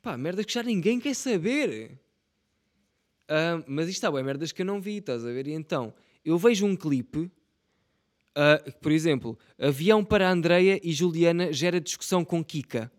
Pá, 0.03 0.19
merdas 0.19 0.45
que 0.45 0.53
já 0.53 0.63
ninguém 0.63 1.01
quer 1.01 1.15
saber. 1.15 1.99
Uh, 3.25 3.65
mas 3.67 3.89
isto 3.89 3.97
está 3.97 4.13
bem, 4.13 4.23
merdas 4.23 4.53
que 4.53 4.61
eu 4.61 4.67
não 4.67 4.81
vi, 4.81 4.99
estás 4.99 5.25
a 5.25 5.33
ver? 5.33 5.47
E 5.47 5.53
então, 5.53 5.95
eu 6.25 6.39
vejo 6.39 6.65
um 6.65 6.75
clipe, 6.75 7.31
uh, 8.37 8.73
por 8.81 8.91
exemplo, 8.91 9.39
avião 9.59 10.05
para 10.05 10.31
Andreia 10.31 10.81
e 10.83 10.93
Juliana 10.93 11.53
gera 11.53 11.81
discussão 11.81 12.25
com 12.25 12.43
Kika. 12.43 12.91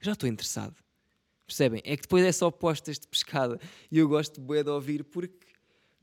Já 0.00 0.12
estou 0.12 0.28
interessado. 0.28 0.76
Percebem? 1.46 1.80
É 1.84 1.96
que 1.96 2.02
depois 2.02 2.24
é 2.24 2.32
só 2.32 2.50
postas 2.50 2.98
de 2.98 3.06
pescada. 3.06 3.60
E 3.90 3.98
eu 3.98 4.08
gosto 4.08 4.40
de, 4.40 4.70
ouvir 4.70 5.04
porque, 5.04 5.46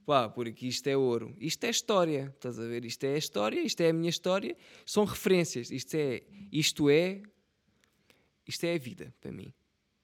pá, 0.06 0.30
porque 0.30 0.68
isto 0.68 0.88
é 0.88 0.96
ouro. 0.96 1.36
Isto 1.38 1.64
é 1.66 1.70
história. 1.70 2.34
Estás 2.36 2.60
a 2.60 2.66
ver? 2.66 2.86
Isto 2.86 3.04
é 3.06 3.16
a 3.16 3.18
história, 3.18 3.60
isto 3.62 3.82
é 3.82 3.90
a 3.90 3.94
minha 3.94 4.10
história. 4.10 4.56
São 4.86 5.06
referências. 5.06 5.72
Isto 5.72 5.96
é, 5.96 6.24
isto 6.52 6.90
é, 6.90 7.22
isto 8.48 8.64
é 8.64 8.76
a 8.76 8.78
vida 8.78 9.14
para 9.20 9.32
mim. 9.32 9.54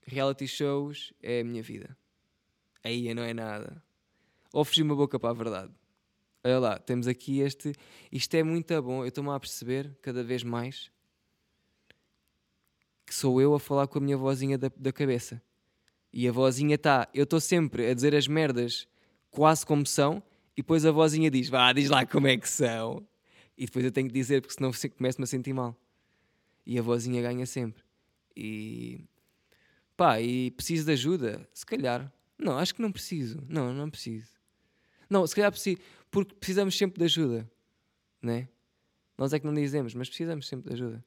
Reality 0.01 0.47
shows 0.47 1.13
é 1.21 1.39
a 1.39 1.43
minha 1.43 1.63
vida. 1.63 1.97
Aí 2.83 3.13
não 3.13 3.23
é 3.23 3.33
nada. 3.33 3.83
Ou 4.51 4.63
fugir 4.65 4.83
uma 4.83 4.95
boca 4.95 5.19
para 5.19 5.29
a 5.29 5.33
verdade. 5.33 5.73
Olha 6.45 6.59
lá, 6.59 6.77
temos 6.77 7.07
aqui 7.07 7.39
este. 7.39 7.73
Isto 8.11 8.35
é 8.35 8.43
muito 8.43 8.79
bom. 8.83 9.01
Eu 9.01 9.07
estou-me 9.07 9.31
a 9.31 9.39
perceber 9.39 9.97
cada 9.99 10.23
vez 10.23 10.43
mais 10.43 10.91
que 13.03 13.15
sou 13.15 13.41
eu 13.41 13.55
a 13.55 13.59
falar 13.59 13.87
com 13.87 13.97
a 13.97 14.01
minha 14.01 14.15
vozinha 14.15 14.55
da, 14.55 14.71
da 14.77 14.93
cabeça. 14.93 15.41
E 16.13 16.27
a 16.27 16.31
vozinha 16.31 16.75
está. 16.75 17.09
Eu 17.15 17.23
estou 17.23 17.41
sempre 17.41 17.89
a 17.89 17.95
dizer 17.95 18.13
as 18.13 18.27
merdas 18.27 18.87
quase 19.31 19.65
como 19.65 19.87
são, 19.87 20.21
e 20.55 20.61
depois 20.61 20.85
a 20.85 20.91
vozinha 20.91 21.31
diz: 21.31 21.49
Vá, 21.49 21.73
diz 21.73 21.89
lá 21.89 22.05
como 22.05 22.27
é 22.27 22.37
que 22.37 22.47
são. 22.47 23.03
E 23.57 23.65
depois 23.65 23.83
eu 23.83 23.91
tenho 23.91 24.07
que 24.07 24.13
dizer, 24.13 24.41
porque 24.41 24.53
senão 24.53 24.71
começo-me 24.95 25.23
a 25.23 25.27
sentir 25.27 25.51
mal. 25.51 25.75
E 26.63 26.77
a 26.77 26.81
vozinha 26.83 27.23
ganha 27.23 27.47
sempre. 27.47 27.83
E. 28.37 29.01
Pá, 29.97 30.21
e 30.21 30.51
preciso 30.51 30.85
de 30.85 30.91
ajuda? 30.91 31.49
Se 31.51 31.65
calhar. 31.65 32.13
Não, 32.37 32.55
acho 32.59 32.75
que 32.75 32.83
não 32.83 32.91
preciso. 32.91 33.43
Não, 33.49 33.73
não 33.73 33.89
preciso. 33.89 34.34
Não, 35.09 35.25
se 35.25 35.35
calhar 35.35 35.51
preciso 35.51 35.79
porque 36.09 36.33
precisamos 36.35 36.77
sempre 36.77 36.99
de 36.99 37.05
ajuda, 37.05 37.49
né? 38.21 38.47
Nós 39.17 39.33
é 39.33 39.39
que 39.39 39.45
não 39.45 39.53
dizemos, 39.53 39.93
mas 39.93 40.07
precisamos 40.07 40.47
sempre 40.47 40.69
de 40.69 40.75
ajuda. 40.75 41.05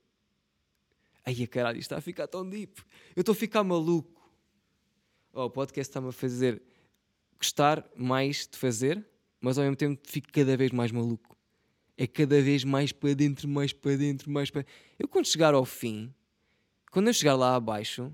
Ai, 1.25 1.47
caralho, 1.47 1.79
isto 1.79 1.87
está 1.87 1.97
a 1.99 2.01
ficar 2.01 2.27
tão 2.27 2.49
deep. 2.49 2.83
Eu 3.15 3.21
estou 3.21 3.33
a 3.33 3.37
ficar 3.37 3.63
maluco. 3.65 4.31
Oh, 5.33 5.45
o 5.45 5.51
podcast 5.51 5.91
está-me 5.91 6.09
a 6.09 6.13
fazer 6.13 6.63
gostar 7.39 7.89
mais 7.97 8.49
de 8.51 8.59
fazer, 8.59 9.07
mas 9.41 9.59
ao 9.59 9.65
mesmo 9.65 9.77
tempo 9.77 10.01
fico 10.05 10.29
cada 10.33 10.57
vez 10.57 10.73
mais 10.73 10.91
maluco. 10.91 11.37
É 11.97 12.07
cada 12.07 12.41
vez 12.41 12.65
mais 12.65 12.93
para 12.93 13.15
dentro, 13.15 13.49
mais 13.49 13.73
para 13.73 13.97
dentro, 13.97 14.31
mais 14.31 14.51
para. 14.51 14.65
Eu, 14.99 15.09
quando 15.09 15.27
chegar 15.27 15.55
ao 15.55 15.65
fim, 15.65 16.13
quando 16.91 17.09
eu 17.09 17.13
chegar 17.13 17.35
lá 17.35 17.55
abaixo, 17.55 18.13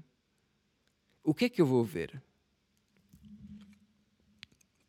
o 1.23 1.35
que 1.35 1.47
é 1.47 1.49
que 1.49 1.61
eu 1.61 1.67
vou 1.67 1.85
ver? 1.85 2.23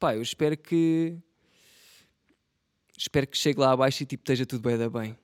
Pá, 0.05 0.15
eu 0.15 0.21
espero 0.21 0.55
que 0.55 1.17
espero 2.95 3.25
que 3.25 3.35
chegue 3.35 3.59
lá 3.59 3.71
abaixo 3.71 4.03
e 4.03 4.05
tipo, 4.05 4.21
esteja 4.21 4.45
tudo 4.45 4.61
bem 4.61 4.77
da 4.77 4.87
bem. 4.87 5.17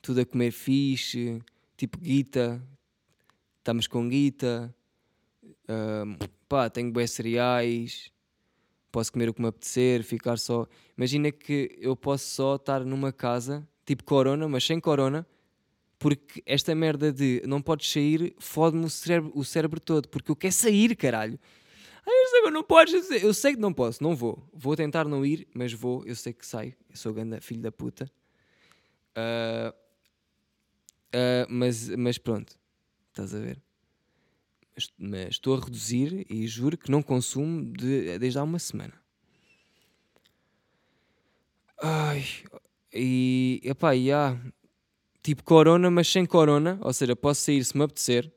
Tudo 0.00 0.22
a 0.22 0.24
comer 0.24 0.52
fixe, 0.52 1.38
tipo 1.76 1.98
guita, 1.98 2.66
estamos 3.58 3.86
com 3.86 4.08
guita, 4.08 4.74
um, 5.68 6.16
pá, 6.48 6.70
tenho 6.70 6.90
bons 6.90 7.10
cereais, 7.10 8.10
posso 8.90 9.12
comer 9.12 9.28
o 9.28 9.34
que 9.34 9.42
me 9.42 9.48
apetecer, 9.48 10.02
ficar 10.02 10.38
só. 10.38 10.66
Imagina 10.96 11.30
que 11.30 11.76
eu 11.78 11.94
posso 11.94 12.24
só 12.24 12.56
estar 12.56 12.86
numa 12.86 13.12
casa, 13.12 13.68
tipo 13.84 14.02
corona, 14.02 14.48
mas 14.48 14.64
sem 14.64 14.80
corona, 14.80 15.26
porque 15.98 16.42
esta 16.46 16.74
merda 16.74 17.12
de 17.12 17.42
não 17.46 17.60
podes 17.60 17.92
sair 17.92 18.34
fode-me 18.38 18.86
o 18.86 18.88
cérebro, 18.88 19.30
o 19.34 19.44
cérebro 19.44 19.78
todo, 19.78 20.08
porque 20.08 20.30
eu 20.30 20.36
quero 20.36 20.54
sair, 20.54 20.96
caralho. 20.96 21.38
Ai, 22.06 22.50
não 22.50 22.62
podes. 22.62 23.10
Eu 23.10 23.34
sei 23.34 23.54
que 23.54 23.60
não 23.60 23.72
posso, 23.72 24.02
não 24.02 24.14
vou. 24.14 24.48
Vou 24.52 24.76
tentar 24.76 25.06
não 25.06 25.26
ir, 25.26 25.48
mas 25.54 25.72
vou. 25.72 26.04
Eu 26.06 26.14
sei 26.14 26.32
que 26.32 26.46
saio. 26.46 26.74
Eu 26.88 26.96
sou 26.96 27.12
ganda 27.12 27.40
filho 27.40 27.60
da 27.60 27.72
puta. 27.72 28.10
Uh, 29.16 29.74
uh, 31.14 31.46
mas, 31.48 31.88
mas 31.90 32.18
pronto, 32.18 32.56
estás 33.08 33.34
a 33.34 33.38
ver. 33.38 33.60
Mas, 34.74 34.92
mas, 34.98 35.28
estou 35.30 35.56
a 35.56 35.60
reduzir 35.60 36.26
e 36.30 36.46
juro 36.46 36.76
que 36.76 36.90
não 36.90 37.02
consumo 37.02 37.64
de, 37.72 38.18
desde 38.18 38.38
há 38.38 38.42
uma 38.42 38.58
semana. 38.58 38.94
Ai, 41.82 42.24
e 42.92 43.60
epá, 43.64 43.94
e 43.94 44.10
há 44.12 44.38
tipo 45.22 45.42
corona, 45.44 45.90
mas 45.90 46.08
sem 46.08 46.24
corona, 46.24 46.78
ou 46.82 46.92
seja, 46.92 47.16
posso 47.16 47.42
sair 47.42 47.64
se 47.64 47.76
me 47.76 47.84
apetecer. 47.84 48.32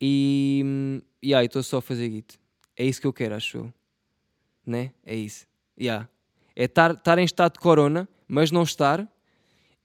E, 0.00 1.02
e 1.22 1.34
aí, 1.34 1.46
estou 1.46 1.62
só 1.62 1.78
a 1.78 1.82
fazer 1.82 2.10
git. 2.10 2.38
É 2.76 2.84
isso 2.84 3.00
que 3.00 3.06
eu 3.06 3.12
quero, 3.12 3.34
acho 3.34 3.58
eu. 3.58 3.74
Né? 4.64 4.92
É 5.04 5.14
isso. 5.14 5.46
Yeah. 5.78 6.08
É 6.54 6.64
estar 6.64 7.18
em 7.18 7.24
estado 7.24 7.54
de 7.54 7.60
corona, 7.60 8.08
mas 8.26 8.50
não 8.50 8.62
estar 8.62 9.08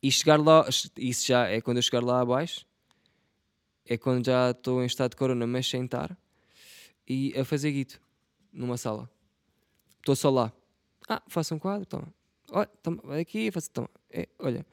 e 0.03 0.11
chegar 0.11 0.37
lá, 0.37 0.67
isso 0.97 1.25
já 1.25 1.47
é 1.47 1.61
quando 1.61 1.77
eu 1.77 1.81
chegar 1.81 2.03
lá 2.03 2.19
abaixo, 2.19 2.65
é 3.85 3.97
quando 3.97 4.25
já 4.25 4.51
estou 4.51 4.83
em 4.83 4.85
estado 4.85 5.11
de 5.11 5.15
corona, 5.15 5.47
mas 5.47 5.65
sem 5.65 5.85
estar, 5.85 6.17
e 7.07 7.33
a 7.39 7.45
fazer 7.45 7.71
guito 7.71 8.01
numa 8.51 8.75
sala. 8.75 9.09
Estou 9.99 10.13
só 10.13 10.29
lá. 10.29 10.51
Ah, 11.07 11.23
faço 11.27 11.55
um 11.55 11.59
quadro, 11.59 11.85
toma. 11.85 12.13
Olha, 12.51 12.69
toma, 12.81 13.17
aqui, 13.17 13.49
faço, 13.49 13.71
toma. 13.71 13.89
É, 14.09 14.27
olha, 14.39 14.65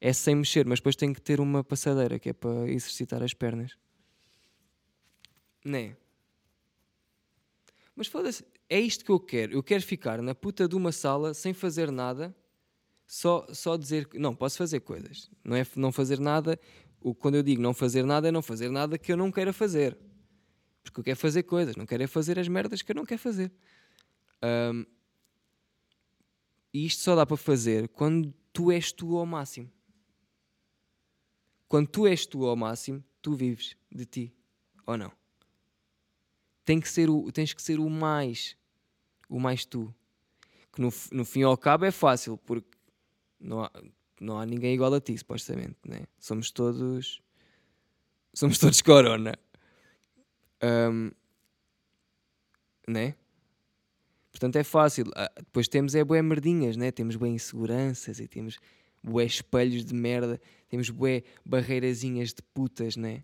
é 0.00 0.12
sem 0.12 0.36
mexer, 0.36 0.64
mas 0.64 0.78
depois 0.78 0.94
tenho 0.94 1.12
que 1.12 1.20
ter 1.20 1.40
uma 1.40 1.64
passadeira 1.64 2.16
que 2.20 2.28
é 2.28 2.32
para 2.32 2.68
exercitar 2.68 3.24
as 3.24 3.34
pernas. 3.34 3.76
Né? 5.64 5.96
Mas 7.94 8.06
foda-se, 8.06 8.44
é 8.68 8.80
isto 8.80 9.04
que 9.04 9.10
eu 9.10 9.20
quero. 9.20 9.52
Eu 9.52 9.62
quero 9.62 9.82
ficar 9.82 10.22
na 10.22 10.34
puta 10.34 10.68
de 10.68 10.74
uma 10.74 10.92
sala 10.92 11.34
sem 11.34 11.52
fazer 11.52 11.90
nada, 11.90 12.34
só, 13.06 13.46
só 13.52 13.76
dizer 13.76 14.08
que. 14.08 14.18
Não, 14.18 14.34
posso 14.34 14.56
fazer 14.56 14.80
coisas. 14.80 15.30
Não 15.44 15.56
é 15.56 15.66
não 15.76 15.90
fazer 15.90 16.20
nada. 16.20 16.58
O, 17.00 17.14
quando 17.14 17.34
eu 17.34 17.42
digo 17.42 17.60
não 17.60 17.74
fazer 17.74 18.04
nada, 18.04 18.28
é 18.28 18.30
não 18.30 18.42
fazer 18.42 18.70
nada 18.70 18.96
que 18.96 19.12
eu 19.12 19.16
não 19.16 19.32
queira 19.32 19.52
fazer. 19.52 19.98
Porque 20.82 21.00
eu 21.00 21.04
quero 21.04 21.18
fazer 21.18 21.42
coisas, 21.42 21.76
não 21.76 21.86
quero 21.86 22.02
é 22.02 22.06
fazer 22.06 22.38
as 22.38 22.48
merdas 22.48 22.82
que 22.82 22.92
eu 22.92 22.96
não 22.96 23.04
quero 23.04 23.20
fazer. 23.20 23.52
Um, 24.42 24.86
e 26.72 26.86
isto 26.86 27.02
só 27.02 27.14
dá 27.14 27.26
para 27.26 27.36
fazer 27.36 27.88
quando 27.88 28.32
tu 28.52 28.70
és 28.70 28.92
tu 28.92 29.16
ao 29.16 29.26
máximo. 29.26 29.70
Quando 31.68 31.88
tu 31.88 32.06
és 32.06 32.26
tu 32.26 32.46
ao 32.46 32.56
máximo, 32.56 33.04
tu 33.20 33.34
vives 33.34 33.76
de 33.90 34.04
ti. 34.06 34.34
Ou 34.86 34.96
não? 34.96 35.19
Tem 36.70 36.78
que 36.78 36.88
ser 36.88 37.10
o, 37.10 37.32
tens 37.32 37.52
que 37.52 37.60
ser 37.60 37.80
o 37.80 37.90
mais. 37.90 38.56
O 39.28 39.40
mais 39.40 39.64
tu. 39.64 39.92
Que 40.72 40.80
no, 40.80 40.88
no 41.10 41.24
fim 41.24 41.42
ao 41.42 41.58
cabo 41.58 41.84
é 41.84 41.90
fácil, 41.90 42.38
porque 42.38 42.78
não 43.40 43.64
há, 43.64 43.72
não 44.20 44.38
há 44.38 44.46
ninguém 44.46 44.74
igual 44.74 44.94
a 44.94 45.00
ti, 45.00 45.18
supostamente. 45.18 45.74
Né? 45.84 46.04
Somos 46.16 46.52
todos. 46.52 47.20
Somos 48.32 48.56
todos 48.62 48.80
corona. 48.82 49.34
Um, 50.62 51.10
né? 52.86 53.16
Portanto 54.30 54.54
é 54.54 54.62
fácil. 54.62 55.06
Ah, 55.16 55.32
depois 55.38 55.66
temos 55.66 55.96
é 55.96 56.04
bué 56.04 56.22
merdinhas, 56.22 56.76
né? 56.76 56.92
Temos 56.92 57.16
bué 57.16 57.30
inseguranças 57.30 58.20
e 58.20 58.28
temos 58.28 58.60
bué 59.02 59.24
espelhos 59.24 59.84
de 59.84 59.92
merda, 59.92 60.40
temos 60.68 60.88
bué 60.88 61.24
barreirazinhas 61.44 62.32
de 62.32 62.42
putas, 62.54 62.96
né? 62.96 63.22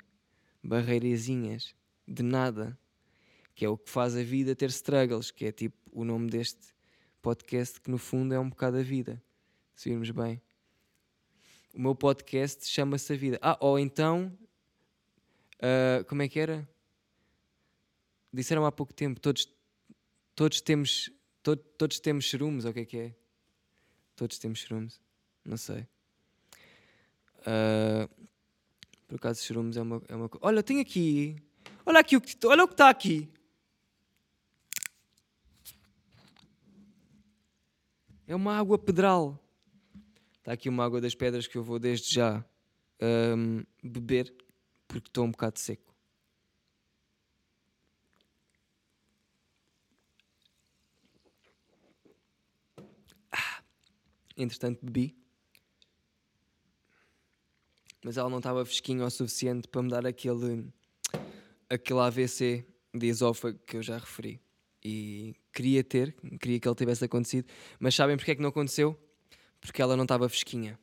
Barreirazinhas 0.65 1.77
de 2.09 2.25
nada. 2.25 2.77
Que 3.57 3.65
é 3.65 3.69
o 3.69 3.77
que 3.77 3.91
faz 3.91 4.15
a 4.15 4.23
vida 4.23 4.55
ter 4.55 4.69
struggles, 4.69 5.33
que 5.33 5.47
é 5.47 5.51
tipo 5.51 5.77
o 5.91 6.05
nome 6.05 6.31
deste 6.31 6.61
podcast, 7.23 7.81
que 7.81 7.91
no 7.91 7.99
fundo 7.99 8.35
é 8.35 8.39
um 8.39 8.51
bocado 8.51 8.77
a 8.77 8.83
vida. 8.83 9.21
Se 9.75 9.89
virmos 9.89 10.11
bem. 10.11 10.41
O 11.75 11.81
meu 11.81 11.95
podcast 11.95 12.67
chama-se 12.67 13.13
A 13.13 13.17
Vida. 13.17 13.39
Ah, 13.43 13.57
ou 13.61 13.79
então. 13.79 14.33
Uh, 15.57 16.05
como 16.05 16.21
é 16.23 16.29
que 16.29 16.39
era? 16.39 16.69
Disseram 18.33 18.67
há 18.67 18.71
pouco 18.71 18.93
tempo, 18.93 19.19
todos, 19.19 19.49
todos 20.35 20.61
temos. 20.61 21.11
To, 21.43 21.57
todos 21.57 21.99
temos 21.99 22.27
churumes, 22.27 22.67
ou 22.67 22.73
o 22.73 22.75
que 22.75 22.81
é 22.81 22.85
que 22.85 22.99
é? 22.99 23.15
Todos 24.15 24.39
temos 24.39 24.59
churumes. 24.59 25.01
Não 25.45 25.57
sei. 25.57 25.87
Uh, 27.41 28.09
por 29.09 29.17
acaso, 29.17 29.43
churumes 29.43 29.79
é 29.79 29.83
uma, 29.83 30.03
é 30.09 30.15
uma 30.15 30.31
Olha, 30.43 30.63
tem 30.63 30.79
aqui. 30.79 31.37
Olha 31.87 32.01
aqui 32.01 32.17
o 32.17 32.21
que 32.21 32.37
olha 32.47 32.65
o 32.65 32.69
que 32.69 32.75
está 32.75 32.91
aqui. 32.91 33.31
É 38.27 38.35
uma 38.35 38.57
água 38.59 38.79
pedral. 38.79 39.39
Está 40.39 40.53
aqui 40.53 40.69
uma 40.69 40.85
água 40.85 41.01
das 41.01 41.15
pedras 41.15 41.47
que 41.47 41.57
eu 41.57 41.63
vou 41.63 41.79
desde 41.79 42.15
já 42.15 42.45
um, 43.37 43.65
beber 43.83 44.35
porque 44.89 45.09
estou 45.09 45.25
um 45.25 45.31
bocado 45.31 45.59
seco. 45.59 45.95
Ah, 53.31 53.63
entretanto, 54.37 54.85
bebi 54.85 55.17
mas 58.07 58.17
ela 58.17 58.31
não 58.31 58.39
estava 58.39 58.65
fresquinha 58.65 59.05
o 59.05 59.11
suficiente 59.11 59.67
para 59.67 59.83
me 59.83 59.91
dar 59.91 60.07
aquele, 60.07 60.73
aquele 61.69 61.99
AVC 61.99 62.65
de 62.95 63.07
esófago 63.09 63.59
que 63.67 63.77
eu 63.77 63.83
já 63.83 63.99
referi. 63.99 64.41
E 64.89 65.35
queria 65.53 65.83
ter, 65.83 66.15
queria 66.41 66.61
que 66.61 66.69
ele 66.69 66.75
tivesse 66.77 67.05
acontecido, 67.05 67.49
mas 67.81 67.93
sabem 67.93 68.17
porque 68.17 68.31
é 68.31 68.35
que 68.37 68.41
não 68.41 68.51
aconteceu? 68.51 68.97
Porque 69.61 69.83
ela 69.83 69.97
não 69.97 70.05
estava 70.05 70.29
fresquinha. 70.29 70.79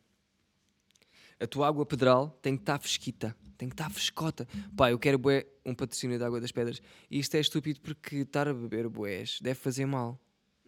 A 1.39 1.47
tua 1.47 1.69
água 1.69 1.85
pedral 1.85 2.37
tem 2.41 2.57
que 2.57 2.63
estar 2.63 2.77
fresquita, 2.79 3.33
tem 3.57 3.69
que 3.69 3.75
estar 3.75 3.89
frescota. 3.89 4.45
Pá, 4.75 4.91
eu 4.91 4.99
quero 4.99 5.17
bué 5.17 5.45
um 5.65 5.73
patrocínio 5.73 6.17
de 6.17 6.23
água 6.25 6.41
das 6.41 6.51
pedras. 6.51 6.81
E 7.09 7.17
isto 7.17 7.33
é 7.35 7.39
estúpido 7.39 7.79
porque 7.79 8.17
estar 8.17 8.45
a 8.45 8.53
beber 8.53 8.89
boés 8.89 9.39
deve 9.41 9.57
fazer 9.57 9.85
mal, 9.85 10.19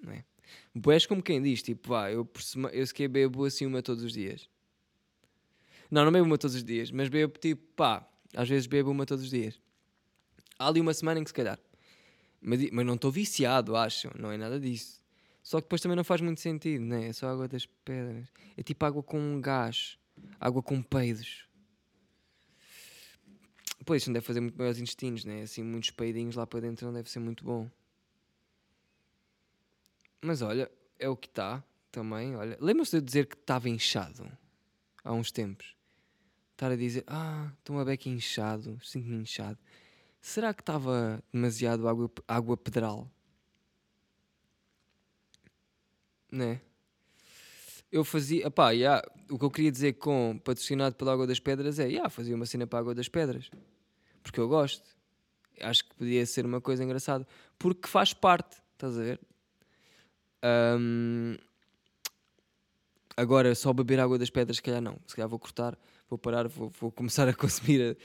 não 0.02 0.14
é? 0.14 0.24
Boés 0.74 1.06
como 1.06 1.22
quem 1.22 1.42
diz, 1.42 1.62
tipo, 1.62 1.90
vá, 1.90 2.10
eu, 2.10 2.26
eu 2.72 2.88
sequer 2.88 3.10
bebo 3.10 3.44
assim 3.44 3.66
uma 3.66 3.82
todos 3.82 4.02
os 4.02 4.14
dias. 4.14 4.48
Não, 5.92 6.06
não 6.06 6.12
bebo 6.14 6.26
uma 6.26 6.38
todos 6.38 6.56
os 6.56 6.64
dias, 6.64 6.90
mas 6.90 7.10
bebo 7.10 7.38
tipo, 7.38 7.62
pá, 7.76 8.08
às 8.34 8.48
vezes 8.48 8.66
bebo 8.66 8.92
uma 8.92 9.06
todos 9.06 9.26
os 9.26 9.30
dias. 9.30 9.60
Há 10.58 10.70
ali 10.70 10.80
uma 10.80 10.94
semana 10.94 11.20
em 11.20 11.24
que 11.26 11.32
se 11.32 11.34
calhar. 11.34 11.60
Mas, 12.46 12.70
mas 12.72 12.86
não 12.86 12.96
estou 12.96 13.12
viciado, 13.12 13.76
acho, 13.76 14.10
não 14.18 14.32
é 14.32 14.38
nada 14.38 14.60
disso. 14.60 15.02
Só 15.42 15.60
que 15.60 15.66
depois 15.66 15.82
também 15.82 15.96
não 15.96 16.04
faz 16.04 16.22
muito 16.22 16.42
sentido, 16.42 16.84
né? 16.84 17.08
É 17.10 17.14
só 17.14 17.28
água 17.28 17.48
das 17.48 17.66
pedras. 17.66 18.28
É 18.58 18.64
tipo 18.64 18.86
água 18.86 19.02
com 19.02 19.40
gás, 19.42 19.98
água 20.40 20.62
com 20.62 20.82
peidos. 20.82 21.46
Pois, 23.86 24.02
isso 24.02 24.10
não 24.10 24.14
deve 24.14 24.26
fazer 24.26 24.42
muito 24.42 24.58
bem 24.58 24.68
aos 24.68 24.80
intestinos, 24.80 25.26
né? 25.26 25.44
Assim, 25.44 25.64
muitos 25.64 25.92
peidinhos 25.92 26.36
lá 26.36 26.48
para 26.48 26.62
dentro 26.62 26.86
não 26.86 26.94
deve 26.94 27.10
ser 27.10 27.20
muito 27.20 27.44
bom. 27.44 27.70
Mas 30.22 30.42
olha, 30.42 30.72
é 30.98 31.08
o 31.08 31.16
que 31.16 31.28
está 31.28 31.64
também. 31.92 32.36
Olha, 32.36 32.58
lembra-se 32.60 32.92
de 32.92 32.98
eu 32.98 33.02
dizer 33.02 33.26
que 33.28 33.36
estava 33.36 33.70
inchado 33.70 34.26
há 35.04 35.14
uns 35.14 35.32
tempos? 35.32 35.76
estar 36.56 36.72
a 36.72 36.76
dizer, 36.76 37.04
ah, 37.06 37.52
estou 37.60 37.76
uma 37.76 37.84
beca 37.84 38.10
inchado, 38.10 38.80
sinto-me 38.82 39.18
inchado. 39.18 39.60
Será 40.26 40.56
que 40.56 40.64
estava 40.64 41.24
demasiado 41.32 41.88
água, 41.88 42.12
água 42.28 42.58
pedral? 42.58 43.08
Né? 46.32 46.60
Eu 47.92 48.04
fazia, 48.04 48.50
pá, 48.50 48.72
yeah, 48.72 49.08
o 49.30 49.38
que 49.38 49.46
eu 49.46 49.52
queria 49.52 49.72
dizer 49.72 49.94
com 49.94 50.42
patrocinado 50.44 50.96
pela 50.96 51.14
Água 51.14 51.28
das 51.28 51.40
Pedras 51.40 51.78
é, 51.78 51.88
yeah, 51.90 52.10
fazia 52.10 52.36
uma 52.36 52.48
cena 52.48 52.66
para 52.66 52.80
a 52.80 52.82
Água 52.82 52.96
das 52.96 53.08
Pedras. 53.08 53.52
Porque 54.24 54.40
eu 54.40 54.48
gosto. 54.48 54.84
Acho 55.62 55.88
que 55.88 55.94
podia 55.94 56.26
ser 56.26 56.44
uma 56.44 56.60
coisa 56.60 56.84
engraçada. 56.84 57.28
Porque 57.60 57.88
faz 57.88 58.12
parte, 58.12 58.58
estás 58.74 58.98
a 58.98 59.04
ver? 59.04 59.20
Um, 60.44 61.38
agora, 63.16 63.54
só 63.54 63.72
beber 63.72 64.00
água 64.00 64.18
das 64.18 64.32
pedras, 64.32 64.58
se 64.58 64.64
calhar 64.64 64.82
não. 64.82 64.98
Se 65.06 65.16
calhar 65.16 65.30
vou 65.30 65.38
cortar 65.38 65.78
vou 66.10 66.18
parar, 66.18 66.48
vou, 66.48 66.70
vou 66.70 66.92
começar 66.92 67.28
a 67.30 67.34
consumir 67.34 67.96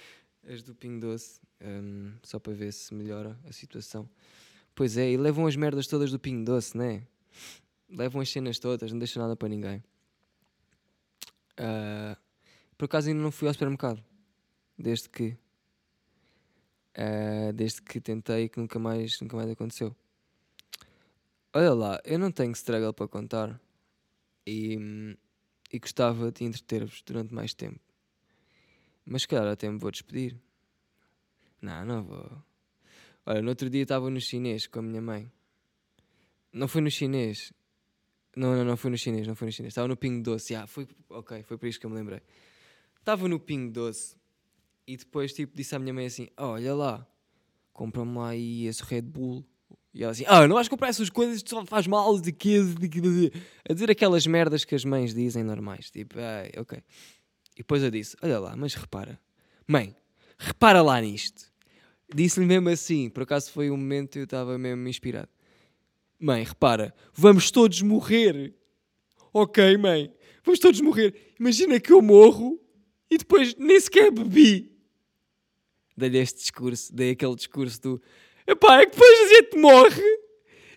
a, 0.47 0.53
as 0.53 0.63
do 0.63 0.75
Pingo 0.75 1.01
Doce, 1.01 1.41
um, 1.63 2.13
só 2.23 2.39
para 2.39 2.53
ver 2.53 2.73
se 2.73 2.95
melhora 2.95 3.39
a 3.49 3.53
situação. 3.53 4.09
Pois 4.75 4.97
é, 4.97 5.11
e 5.11 5.17
levam 5.17 5.47
as 5.47 5.57
merdas 5.57 5.87
todas 5.87 6.11
do 6.11 6.19
Pingo 6.19 6.45
Doce, 6.45 6.77
né? 6.77 7.07
Levam 7.89 8.21
as 8.21 8.31
cenas 8.31 8.59
todas, 8.59 8.91
não 8.93 8.99
deixam 8.99 9.23
nada 9.23 9.37
para 9.37 9.49
ninguém. 9.49 9.83
Uh, 11.59 12.17
por 12.79 12.87
acaso 12.87 13.09
ainda 13.09 13.21
não 13.21 13.31
fui 13.31 13.49
ao 13.49 13.55
supermercado, 13.55 14.03
desde 14.79 15.09
que. 15.09 15.37
Uh, 16.97 17.53
desde 17.55 17.83
que 17.83 18.01
tentei 18.01 18.49
que 18.49 18.59
nunca 18.59 18.79
mais, 18.79 19.21
nunca 19.21 19.37
mais 19.37 19.51
aconteceu. 19.51 19.95
Olha 21.53 21.75
lá, 21.75 22.01
eu 22.05 22.19
não 22.19 22.31
tenho 22.31 22.53
struggle 22.53 22.95
para 22.95 23.09
contar 23.09 23.61
e, 24.47 25.17
e 25.73 25.79
gostava 25.79 26.31
de 26.31 26.45
entreter-vos 26.45 27.03
durante 27.03 27.35
mais 27.35 27.55
tempo. 27.55 27.81
Mas 29.05 29.27
calhar 29.27 29.49
até 29.49 29.69
me 29.69 29.79
vou 29.79 29.91
despedir. 29.91 30.37
Não, 31.61 31.85
não 31.85 32.03
vou. 32.03 32.43
Olha, 33.27 33.43
no 33.43 33.51
outro 33.51 33.69
dia 33.69 33.83
estava 33.83 34.09
no 34.09 34.21
chinês 34.21 34.67
com 34.67 34.79
a 34.79 34.83
minha 34.83 35.01
mãe. 35.01 35.31
Não 36.53 36.67
foi 36.67 36.81
no 36.81 36.91
chinês. 36.91 37.53
Não, 38.37 38.55
não, 38.55 38.65
não 38.65 38.77
foi 38.77 38.91
no 38.91 38.99
chinês, 38.99 39.27
não 39.27 39.35
foi 39.35 39.47
no 39.47 39.53
chinês. 39.53 39.73
Estava 39.73 39.89
no 39.89 39.97
Pingo 39.97 40.23
Doce. 40.23 40.55
Ah, 40.55 40.67
foi, 40.67 40.89
ok, 41.09 41.43
foi 41.43 41.59
por 41.59 41.67
isso 41.67 41.79
que 41.79 41.87
eu 41.87 41.91
me 41.91 41.97
lembrei. 41.97 42.21
Estava 42.99 43.29
no 43.29 43.39
Pingo 43.41 43.73
Doce 43.73 44.17
e 44.87 44.97
depois 44.97 45.33
tipo, 45.33 45.57
disse 45.57 45.75
à 45.75 45.79
minha 45.79 45.93
mãe 45.93 46.07
assim: 46.07 46.29
oh, 46.39 46.53
Olha 46.53 46.75
lá, 46.75 47.07
compra-me 47.73 48.17
lá 48.17 48.29
aí 48.29 48.67
esse 48.67 48.83
Red 48.83 49.03
Bull. 49.03 49.45
E 49.93 50.03
ela 50.03 50.13
assim: 50.13 50.25
Ah, 50.27 50.47
não 50.47 50.55
vais 50.55 50.69
comprar 50.69 50.89
essas 50.89 51.11
coisas, 51.11 51.43
só 51.45 51.65
faz 51.67 51.87
mal 51.87 52.21
de 52.21 52.33
quê? 52.33 52.59
A 53.69 53.73
dizer 53.73 53.91
aquelas 53.91 54.27
merdas 54.27 54.65
que 54.65 54.75
as 54.75 54.85
mães 54.85 55.15
dizem 55.15 55.43
normais. 55.43 55.91
Tipo, 55.91 56.17
ah, 56.19 56.61
ok. 56.61 56.79
E 57.55 57.59
depois 57.59 57.83
eu 57.83 57.91
disse: 57.91 58.17
Olha 58.23 58.39
lá, 58.39 58.57
mas 58.57 58.75
repara, 58.75 59.21
mãe, 59.67 59.97
repara 60.39 60.83
lá 60.83 61.01
nisto. 61.01 61.50
Disse-lhe 62.15 62.47
mesmo 62.47 62.69
assim, 62.69 63.09
por 63.09 63.23
acaso 63.23 63.53
foi 63.53 63.71
um 63.71 63.77
momento 63.77 64.19
eu 64.19 64.25
estava 64.25 64.59
mesmo 64.59 64.89
inspirado. 64.89 65.29
Mãe, 66.19 66.43
repara, 66.43 66.95
vamos 67.15 67.51
todos 67.51 67.81
morrer. 67.83 68.55
Ok, 69.33 69.77
mãe, 69.77 70.13
vamos 70.45 70.59
todos 70.59 70.81
morrer. 70.81 71.15
Imagina 71.39 71.79
que 71.79 71.93
eu 71.93 72.03
morro 72.03 72.61
e 73.11 73.17
depois 73.17 73.55
nem 73.57 73.79
sequer 73.79 74.11
bebi. 74.11 74.71
Dei-lhe 75.97 76.19
este 76.19 76.39
discurso, 76.39 76.95
dei 76.95 77.13
aquele 77.13 77.37
discurso 77.37 77.81
do 77.81 78.03
epá, 78.47 78.81
é 78.81 78.87
que 78.87 78.93
depois 78.93 79.21
a 79.21 79.35
gente 79.35 79.59
morre 79.59 80.21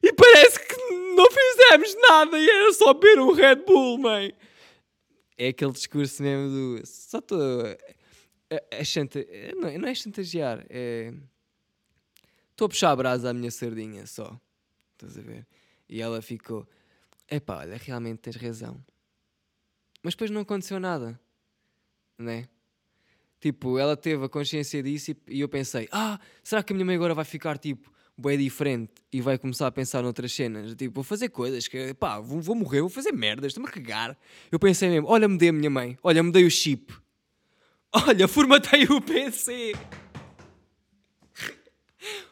e 0.04 0.14
parece 0.14 0.60
que 0.60 0.76
não 1.16 1.26
fizemos 1.32 1.96
nada 2.10 2.38
e 2.38 2.50
era 2.50 2.74
só 2.74 2.94
beber 2.94 3.20
um 3.20 3.32
Red 3.32 3.56
Bull, 3.66 3.98
mãe. 3.98 4.34
É 5.38 5.48
aquele 5.48 5.72
discurso 5.72 6.22
mesmo 6.22 6.50
do. 6.50 6.86
Só 6.86 7.20
estou. 7.20 7.62
A, 7.62 7.78
a 8.72 8.84
chanta, 8.84 9.26
não, 9.56 9.78
não 9.80 9.88
é 9.88 9.96
chantagear, 9.96 10.66
é. 10.70 11.14
Estou 12.52 12.66
a 12.66 12.70
puxar 12.70 12.92
a 12.92 12.96
brasa 12.96 13.30
à 13.30 13.34
minha 13.34 13.50
sardinha 13.50 14.06
só. 14.06 14.40
Estás 14.94 15.18
a 15.18 15.22
ver? 15.22 15.48
E 15.90 16.02
ela 16.02 16.22
ficou. 16.22 16.68
Epá, 17.30 17.60
olha, 17.60 17.78
realmente 17.78 18.20
tens 18.20 18.36
razão. 18.36 18.84
Mas 20.04 20.14
depois 20.14 20.30
não 20.30 20.42
aconteceu 20.42 20.80
nada. 20.80 21.20
Né? 22.18 22.48
Tipo, 23.40 23.80
ela 23.80 23.98
teve 23.98 24.24
a 24.24 24.30
consciência 24.30 24.84
disso 24.84 25.16
e, 25.28 25.40
eu 25.40 25.50
pensei: 25.50 25.90
ah, 25.92 26.20
será 26.44 26.62
que 26.62 26.74
a 26.74 26.76
minha 26.76 26.86
mãe 26.86 26.96
agora 26.96 27.14
vai 27.14 27.26
ficar 27.26 27.58
tipo 27.58 27.92
bem 28.18 28.38
diferente 28.38 28.94
e 29.12 29.22
vai 29.22 29.38
começar 29.38 29.68
a 29.68 29.72
pensar 29.72 30.04
noutras 30.04 30.32
cenas. 30.32 30.76
Tipo, 30.76 30.96
vou 30.96 31.04
fazer 31.04 31.30
coisas 31.30 31.68
que, 31.68 31.94
pá, 31.96 32.20
vou, 32.20 32.40
vou 32.40 32.56
morrer, 32.56 32.82
vou 32.82 32.90
fazer 32.90 33.12
merdas, 33.12 33.48
estou-me 33.48 33.68
a 33.68 33.72
cagar. 33.72 34.18
Eu 34.52 34.60
pensei 34.60 34.90
mesmo, 34.90 35.08
olha, 35.08 35.28
mudei 35.28 35.50
a 35.50 35.54
minha 35.54 35.70
mãe, 35.70 35.98
olha, 36.04 36.22
mudei 36.22 36.46
o 36.46 36.52
chip. 36.52 36.94
Olha, 37.94 38.28
formatei 38.28 38.84
o 38.86 39.02
PC. 39.02 39.74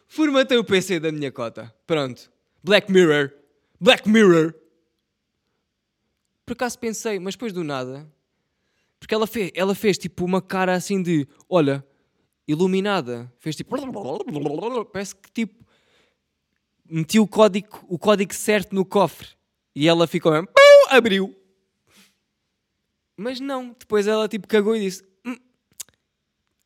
formatei 0.07 0.57
o 0.57 0.63
PC 0.63 0.99
da 0.99 1.11
minha 1.11 1.31
cota. 1.31 1.73
Pronto. 1.85 2.31
Black 2.63 2.91
Mirror. 2.91 3.31
Black 3.79 4.07
Mirror. 4.09 4.53
Por 6.45 6.53
acaso 6.53 6.79
pensei, 6.79 7.19
mas 7.19 7.35
depois 7.35 7.53
do 7.53 7.63
nada. 7.63 8.11
Porque 8.99 9.13
ela 9.13 9.25
fez, 9.27 9.51
ela 9.55 9.73
fez 9.73 9.97
tipo 9.97 10.25
uma 10.25 10.41
cara 10.41 10.73
assim 10.73 11.01
de: 11.01 11.27
olha, 11.47 11.85
iluminada. 12.47 13.31
Fez 13.39 13.55
tipo. 13.55 13.75
Parece 14.91 15.15
que 15.15 15.31
tipo 15.31 15.61
meti 16.91 17.19
o 17.19 17.27
código, 17.27 17.85
o 17.87 17.97
código 17.97 18.33
certo 18.33 18.75
no 18.75 18.83
cofre 18.83 19.29
e 19.73 19.87
ela 19.87 20.05
ficou 20.05 20.31
mesmo, 20.33 20.49
abriu. 20.89 21.33
Mas 23.15 23.39
não, 23.39 23.73
depois 23.79 24.07
ela 24.07 24.27
tipo 24.27 24.47
cagou 24.47 24.75
e 24.75 24.81
disse: 24.81 25.03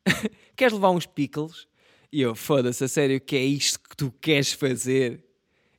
Queres 0.56 0.74
levar 0.74 0.92
uns 0.92 1.06
pickles? 1.06 1.68
E 2.12 2.22
eu, 2.22 2.36
foda-se, 2.36 2.84
a 2.84 2.88
sério, 2.88 3.20
que 3.20 3.36
é 3.36 3.44
isto 3.44 3.80
que 3.80 3.96
tu 3.96 4.12
queres 4.22 4.54
fazer? 4.54 5.24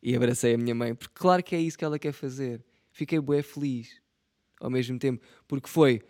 E 0.03 0.15
abracei 0.15 0.55
a 0.55 0.59
minha 0.59 0.75
mãe, 0.75 0.95
porque 0.95 1.15
claro 1.15 1.43
que 1.43 1.55
é 1.55 1.61
isso 1.61 1.79
que 1.79 1.85
ela 1.85 1.99
quer 1.99 2.13
fazer. 2.13 2.65
Fiquei 2.93 3.19
bué 3.19 3.43
feliz 3.43 4.01
ao 4.61 4.71
mesmo 4.71 4.99
tempo, 4.99 5.25
porque 5.47 5.69
foi. 5.69 6.03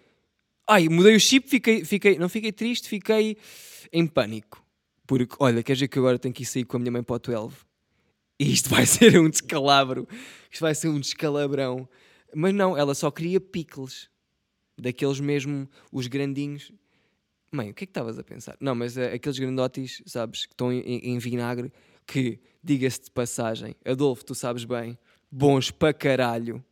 Ai, 0.68 0.88
mudei 0.88 1.14
o 1.14 1.20
chip, 1.20 1.48
fiquei, 1.48 1.84
fiquei, 1.84 2.18
não 2.18 2.28
fiquei 2.28 2.50
triste, 2.50 2.88
fiquei 2.88 3.36
em 3.92 4.06
pânico. 4.06 4.64
Porque, 5.06 5.36
olha, 5.38 5.62
quer 5.62 5.74
dizer 5.74 5.88
que 5.88 5.98
agora 5.98 6.18
tenho 6.18 6.34
que 6.34 6.42
ir 6.42 6.46
sair 6.46 6.64
com 6.64 6.76
a 6.76 6.80
minha 6.80 6.90
mãe 6.90 7.02
para 7.02 7.16
o 7.16 7.18
12? 7.18 7.56
E 8.38 8.52
isto 8.52 8.68
vai 8.68 8.84
ser 8.86 9.18
um 9.18 9.30
descalabro. 9.30 10.08
Isto 10.50 10.60
vai 10.60 10.74
ser 10.74 10.88
um 10.88 10.98
descalabrão. 10.98 11.88
Mas 12.34 12.52
não, 12.52 12.76
ela 12.76 12.94
só 12.94 13.10
queria 13.10 13.40
pickles. 13.40 14.10
Daqueles 14.78 15.20
mesmo, 15.20 15.68
os 15.92 16.06
grandinhos. 16.06 16.72
Mãe, 17.56 17.70
o 17.70 17.74
que 17.74 17.84
é 17.84 17.86
que 17.86 17.90
estavas 17.90 18.18
a 18.18 18.22
pensar? 18.22 18.56
Não, 18.60 18.74
mas 18.74 18.96
uh, 18.96 19.14
aqueles 19.14 19.38
grandotes, 19.38 20.02
sabes, 20.06 20.46
que 20.46 20.52
estão 20.52 20.72
em, 20.72 20.80
em 20.80 21.18
vinagre, 21.18 21.72
que, 22.06 22.38
diga-se 22.62 23.02
de 23.04 23.10
passagem, 23.10 23.74
Adolfo, 23.84 24.24
tu 24.24 24.34
sabes 24.34 24.64
bem, 24.64 24.98
bons 25.30 25.70
para 25.70 25.92
caralho. 25.92 26.64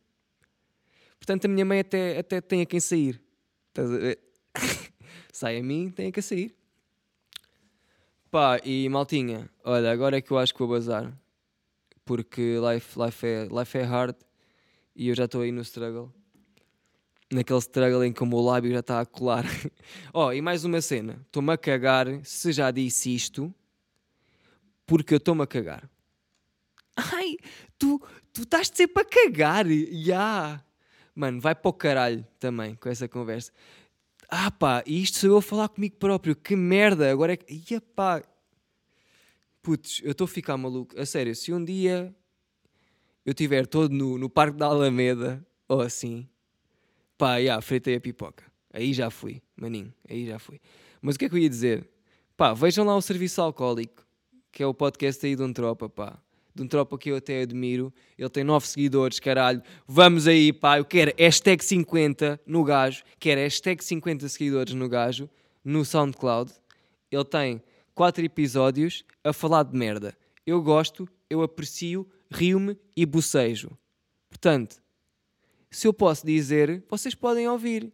Portanto, 1.19 1.45
a 1.45 1.47
minha 1.47 1.65
mãe 1.65 1.79
até, 1.79 2.19
até 2.19 2.39
tem 2.39 2.61
a 2.61 2.65
quem 2.65 2.79
sair. 2.79 3.21
Sai 5.33 5.57
a 5.57 5.63
mim, 5.63 5.89
tem 5.89 6.07
a 6.07 6.11
quem 6.11 6.23
sair. 6.23 6.55
Pá, 8.31 8.59
e 8.63 8.87
maltinha, 8.89 9.49
olha, 9.63 9.91
agora 9.91 10.17
é 10.17 10.21
que 10.21 10.31
eu 10.31 10.37
acho 10.37 10.53
que 10.53 10.59
vou 10.59 10.69
bazar 10.69 11.13
porque 12.05 12.57
life, 12.59 12.97
life, 12.99 13.25
é, 13.25 13.47
life 13.47 13.77
é 13.77 13.81
hard 13.81 14.15
e 14.95 15.09
eu 15.09 15.15
já 15.15 15.25
estou 15.25 15.41
aí 15.41 15.51
no 15.51 15.61
struggle. 15.61 16.13
Naquele 17.35 17.59
struggle 17.59 18.05
em 18.05 18.13
que 18.13 18.23
o 18.23 18.25
meu 18.25 18.39
lábio 18.39 18.71
já 18.71 18.79
está 18.79 19.01
a 19.01 19.05
colar. 19.05 19.43
oh, 20.13 20.31
e 20.31 20.41
mais 20.41 20.63
uma 20.63 20.79
cena. 20.79 21.19
Estou-me 21.25 21.51
a 21.51 21.57
cagar 21.57 22.07
se 22.23 22.53
já 22.53 22.71
disse 22.71 23.13
isto, 23.13 23.53
porque 24.85 25.13
eu 25.13 25.17
estou-me 25.17 25.43
a 25.43 25.47
cagar. 25.47 25.89
Ai, 26.95 27.35
tu, 27.77 28.01
tu 28.31 28.43
estás 28.43 28.71
sempre 28.73 29.03
a 29.03 29.05
cagar. 29.05 29.67
Ya. 29.69 29.85
Yeah. 29.91 30.63
Mano, 31.13 31.41
vai 31.41 31.53
para 31.53 31.67
o 31.67 31.73
caralho 31.73 32.25
também 32.39 32.75
com 32.75 32.87
essa 32.87 33.05
conversa. 33.05 33.51
Ah 34.29 34.49
pá, 34.49 34.81
isto 34.85 35.17
sou 35.17 35.31
eu 35.31 35.37
a 35.37 35.41
falar 35.41 35.67
comigo 35.67 35.97
próprio. 35.97 36.37
Que 36.37 36.55
merda. 36.55 37.11
Agora 37.11 37.33
é 37.33 37.35
que. 37.35 37.61
Ia 37.69 37.81
pá, 37.81 38.23
Putz, 39.61 39.99
eu 40.05 40.11
estou 40.11 40.23
a 40.23 40.27
ficar 40.29 40.55
maluco. 40.55 40.97
A 40.97 41.05
sério, 41.05 41.35
se 41.35 41.51
um 41.51 41.61
dia 41.61 42.15
eu 43.25 43.31
estiver 43.31 43.67
todo 43.67 43.91
no, 43.91 44.17
no 44.17 44.29
Parque 44.29 44.57
da 44.57 44.67
Alameda 44.67 45.45
ou 45.67 45.81
assim, 45.81 46.29
pá, 47.17 47.41
já, 47.41 47.59
fritei 47.61 47.95
a 47.95 48.01
pipoca. 48.01 48.43
Aí 48.73 48.93
já 48.93 49.09
fui, 49.09 49.41
maninho, 49.55 49.93
aí 50.09 50.25
já 50.25 50.37
fui. 50.37 50.59
Mas 51.01 51.15
o 51.15 51.19
que 51.19 51.25
é 51.25 51.29
que 51.29 51.35
eu 51.35 51.39
ia 51.39 51.49
dizer? 51.49 51.87
Pá, 52.35 52.53
vejam 52.53 52.85
lá 52.85 52.95
o 52.95 53.01
Serviço 53.01 53.41
Alcoólico, 53.41 54.05
que 54.51 54.61
é 54.61 54.67
o 54.67 54.73
podcast 54.73 55.25
aí 55.25 55.35
de 55.35 55.41
um 55.41 55.53
tropa, 55.53 55.87
pá. 55.87 56.19
De 56.53 56.63
um 56.63 56.67
tropa 56.67 56.97
que 56.97 57.11
eu 57.11 57.17
até 57.17 57.41
admiro. 57.41 57.93
Ele 58.17 58.29
tem 58.29 58.43
nove 58.43 58.67
seguidores, 58.67 59.19
caralho. 59.19 59.61
Vamos 59.87 60.27
aí, 60.27 60.51
pá. 60.51 60.77
Eu 60.77 60.85
quero 60.85 61.13
hashtag 61.17 61.63
50 61.63 62.39
no 62.45 62.63
gajo. 62.63 63.03
Quero 63.19 63.41
hashtag 63.41 63.83
50 63.83 64.27
seguidores 64.29 64.73
no 64.73 64.87
gajo, 64.87 65.29
no 65.63 65.83
SoundCloud. 65.83 66.51
Ele 67.11 67.25
tem 67.25 67.61
quatro 67.93 68.23
episódios 68.23 69.05
a 69.23 69.31
falar 69.31 69.63
de 69.63 69.77
merda. 69.77 70.13
Eu 70.45 70.61
gosto, 70.61 71.07
eu 71.29 71.41
aprecio, 71.41 72.07
rio-me 72.29 72.77
e 72.95 73.05
bocejo. 73.05 73.71
Portanto, 74.29 74.81
se 75.75 75.87
eu 75.87 75.93
posso 75.93 76.25
dizer, 76.25 76.81
vocês 76.89 77.13
podem 77.13 77.49
ouvir. 77.49 77.91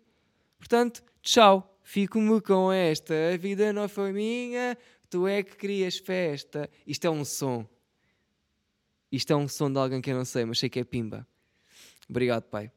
Portanto, 0.59 1.03
tchau. 1.23 1.67
Fico-me 1.81 2.39
com 2.39 2.71
esta. 2.71 3.13
A 3.33 3.37
vida 3.37 3.73
não 3.73 3.89
foi 3.89 4.13
minha, 4.13 4.77
tu 5.09 5.27
é 5.27 5.41
que 5.41 5.57
querias 5.57 5.97
festa. 5.97 6.69
Isto 6.85 7.05
é 7.05 7.09
um 7.09 7.25
som. 7.25 7.67
Isto 9.11 9.33
é 9.33 9.35
um 9.35 9.47
som 9.47 9.71
de 9.71 9.79
alguém 9.79 9.99
que 9.99 10.11
eu 10.11 10.15
não 10.15 10.23
sei, 10.23 10.45
mas 10.45 10.59
sei 10.59 10.69
que 10.69 10.79
é 10.79 10.83
pimba. 10.83 11.27
Obrigado, 12.07 12.43
pai. 12.43 12.71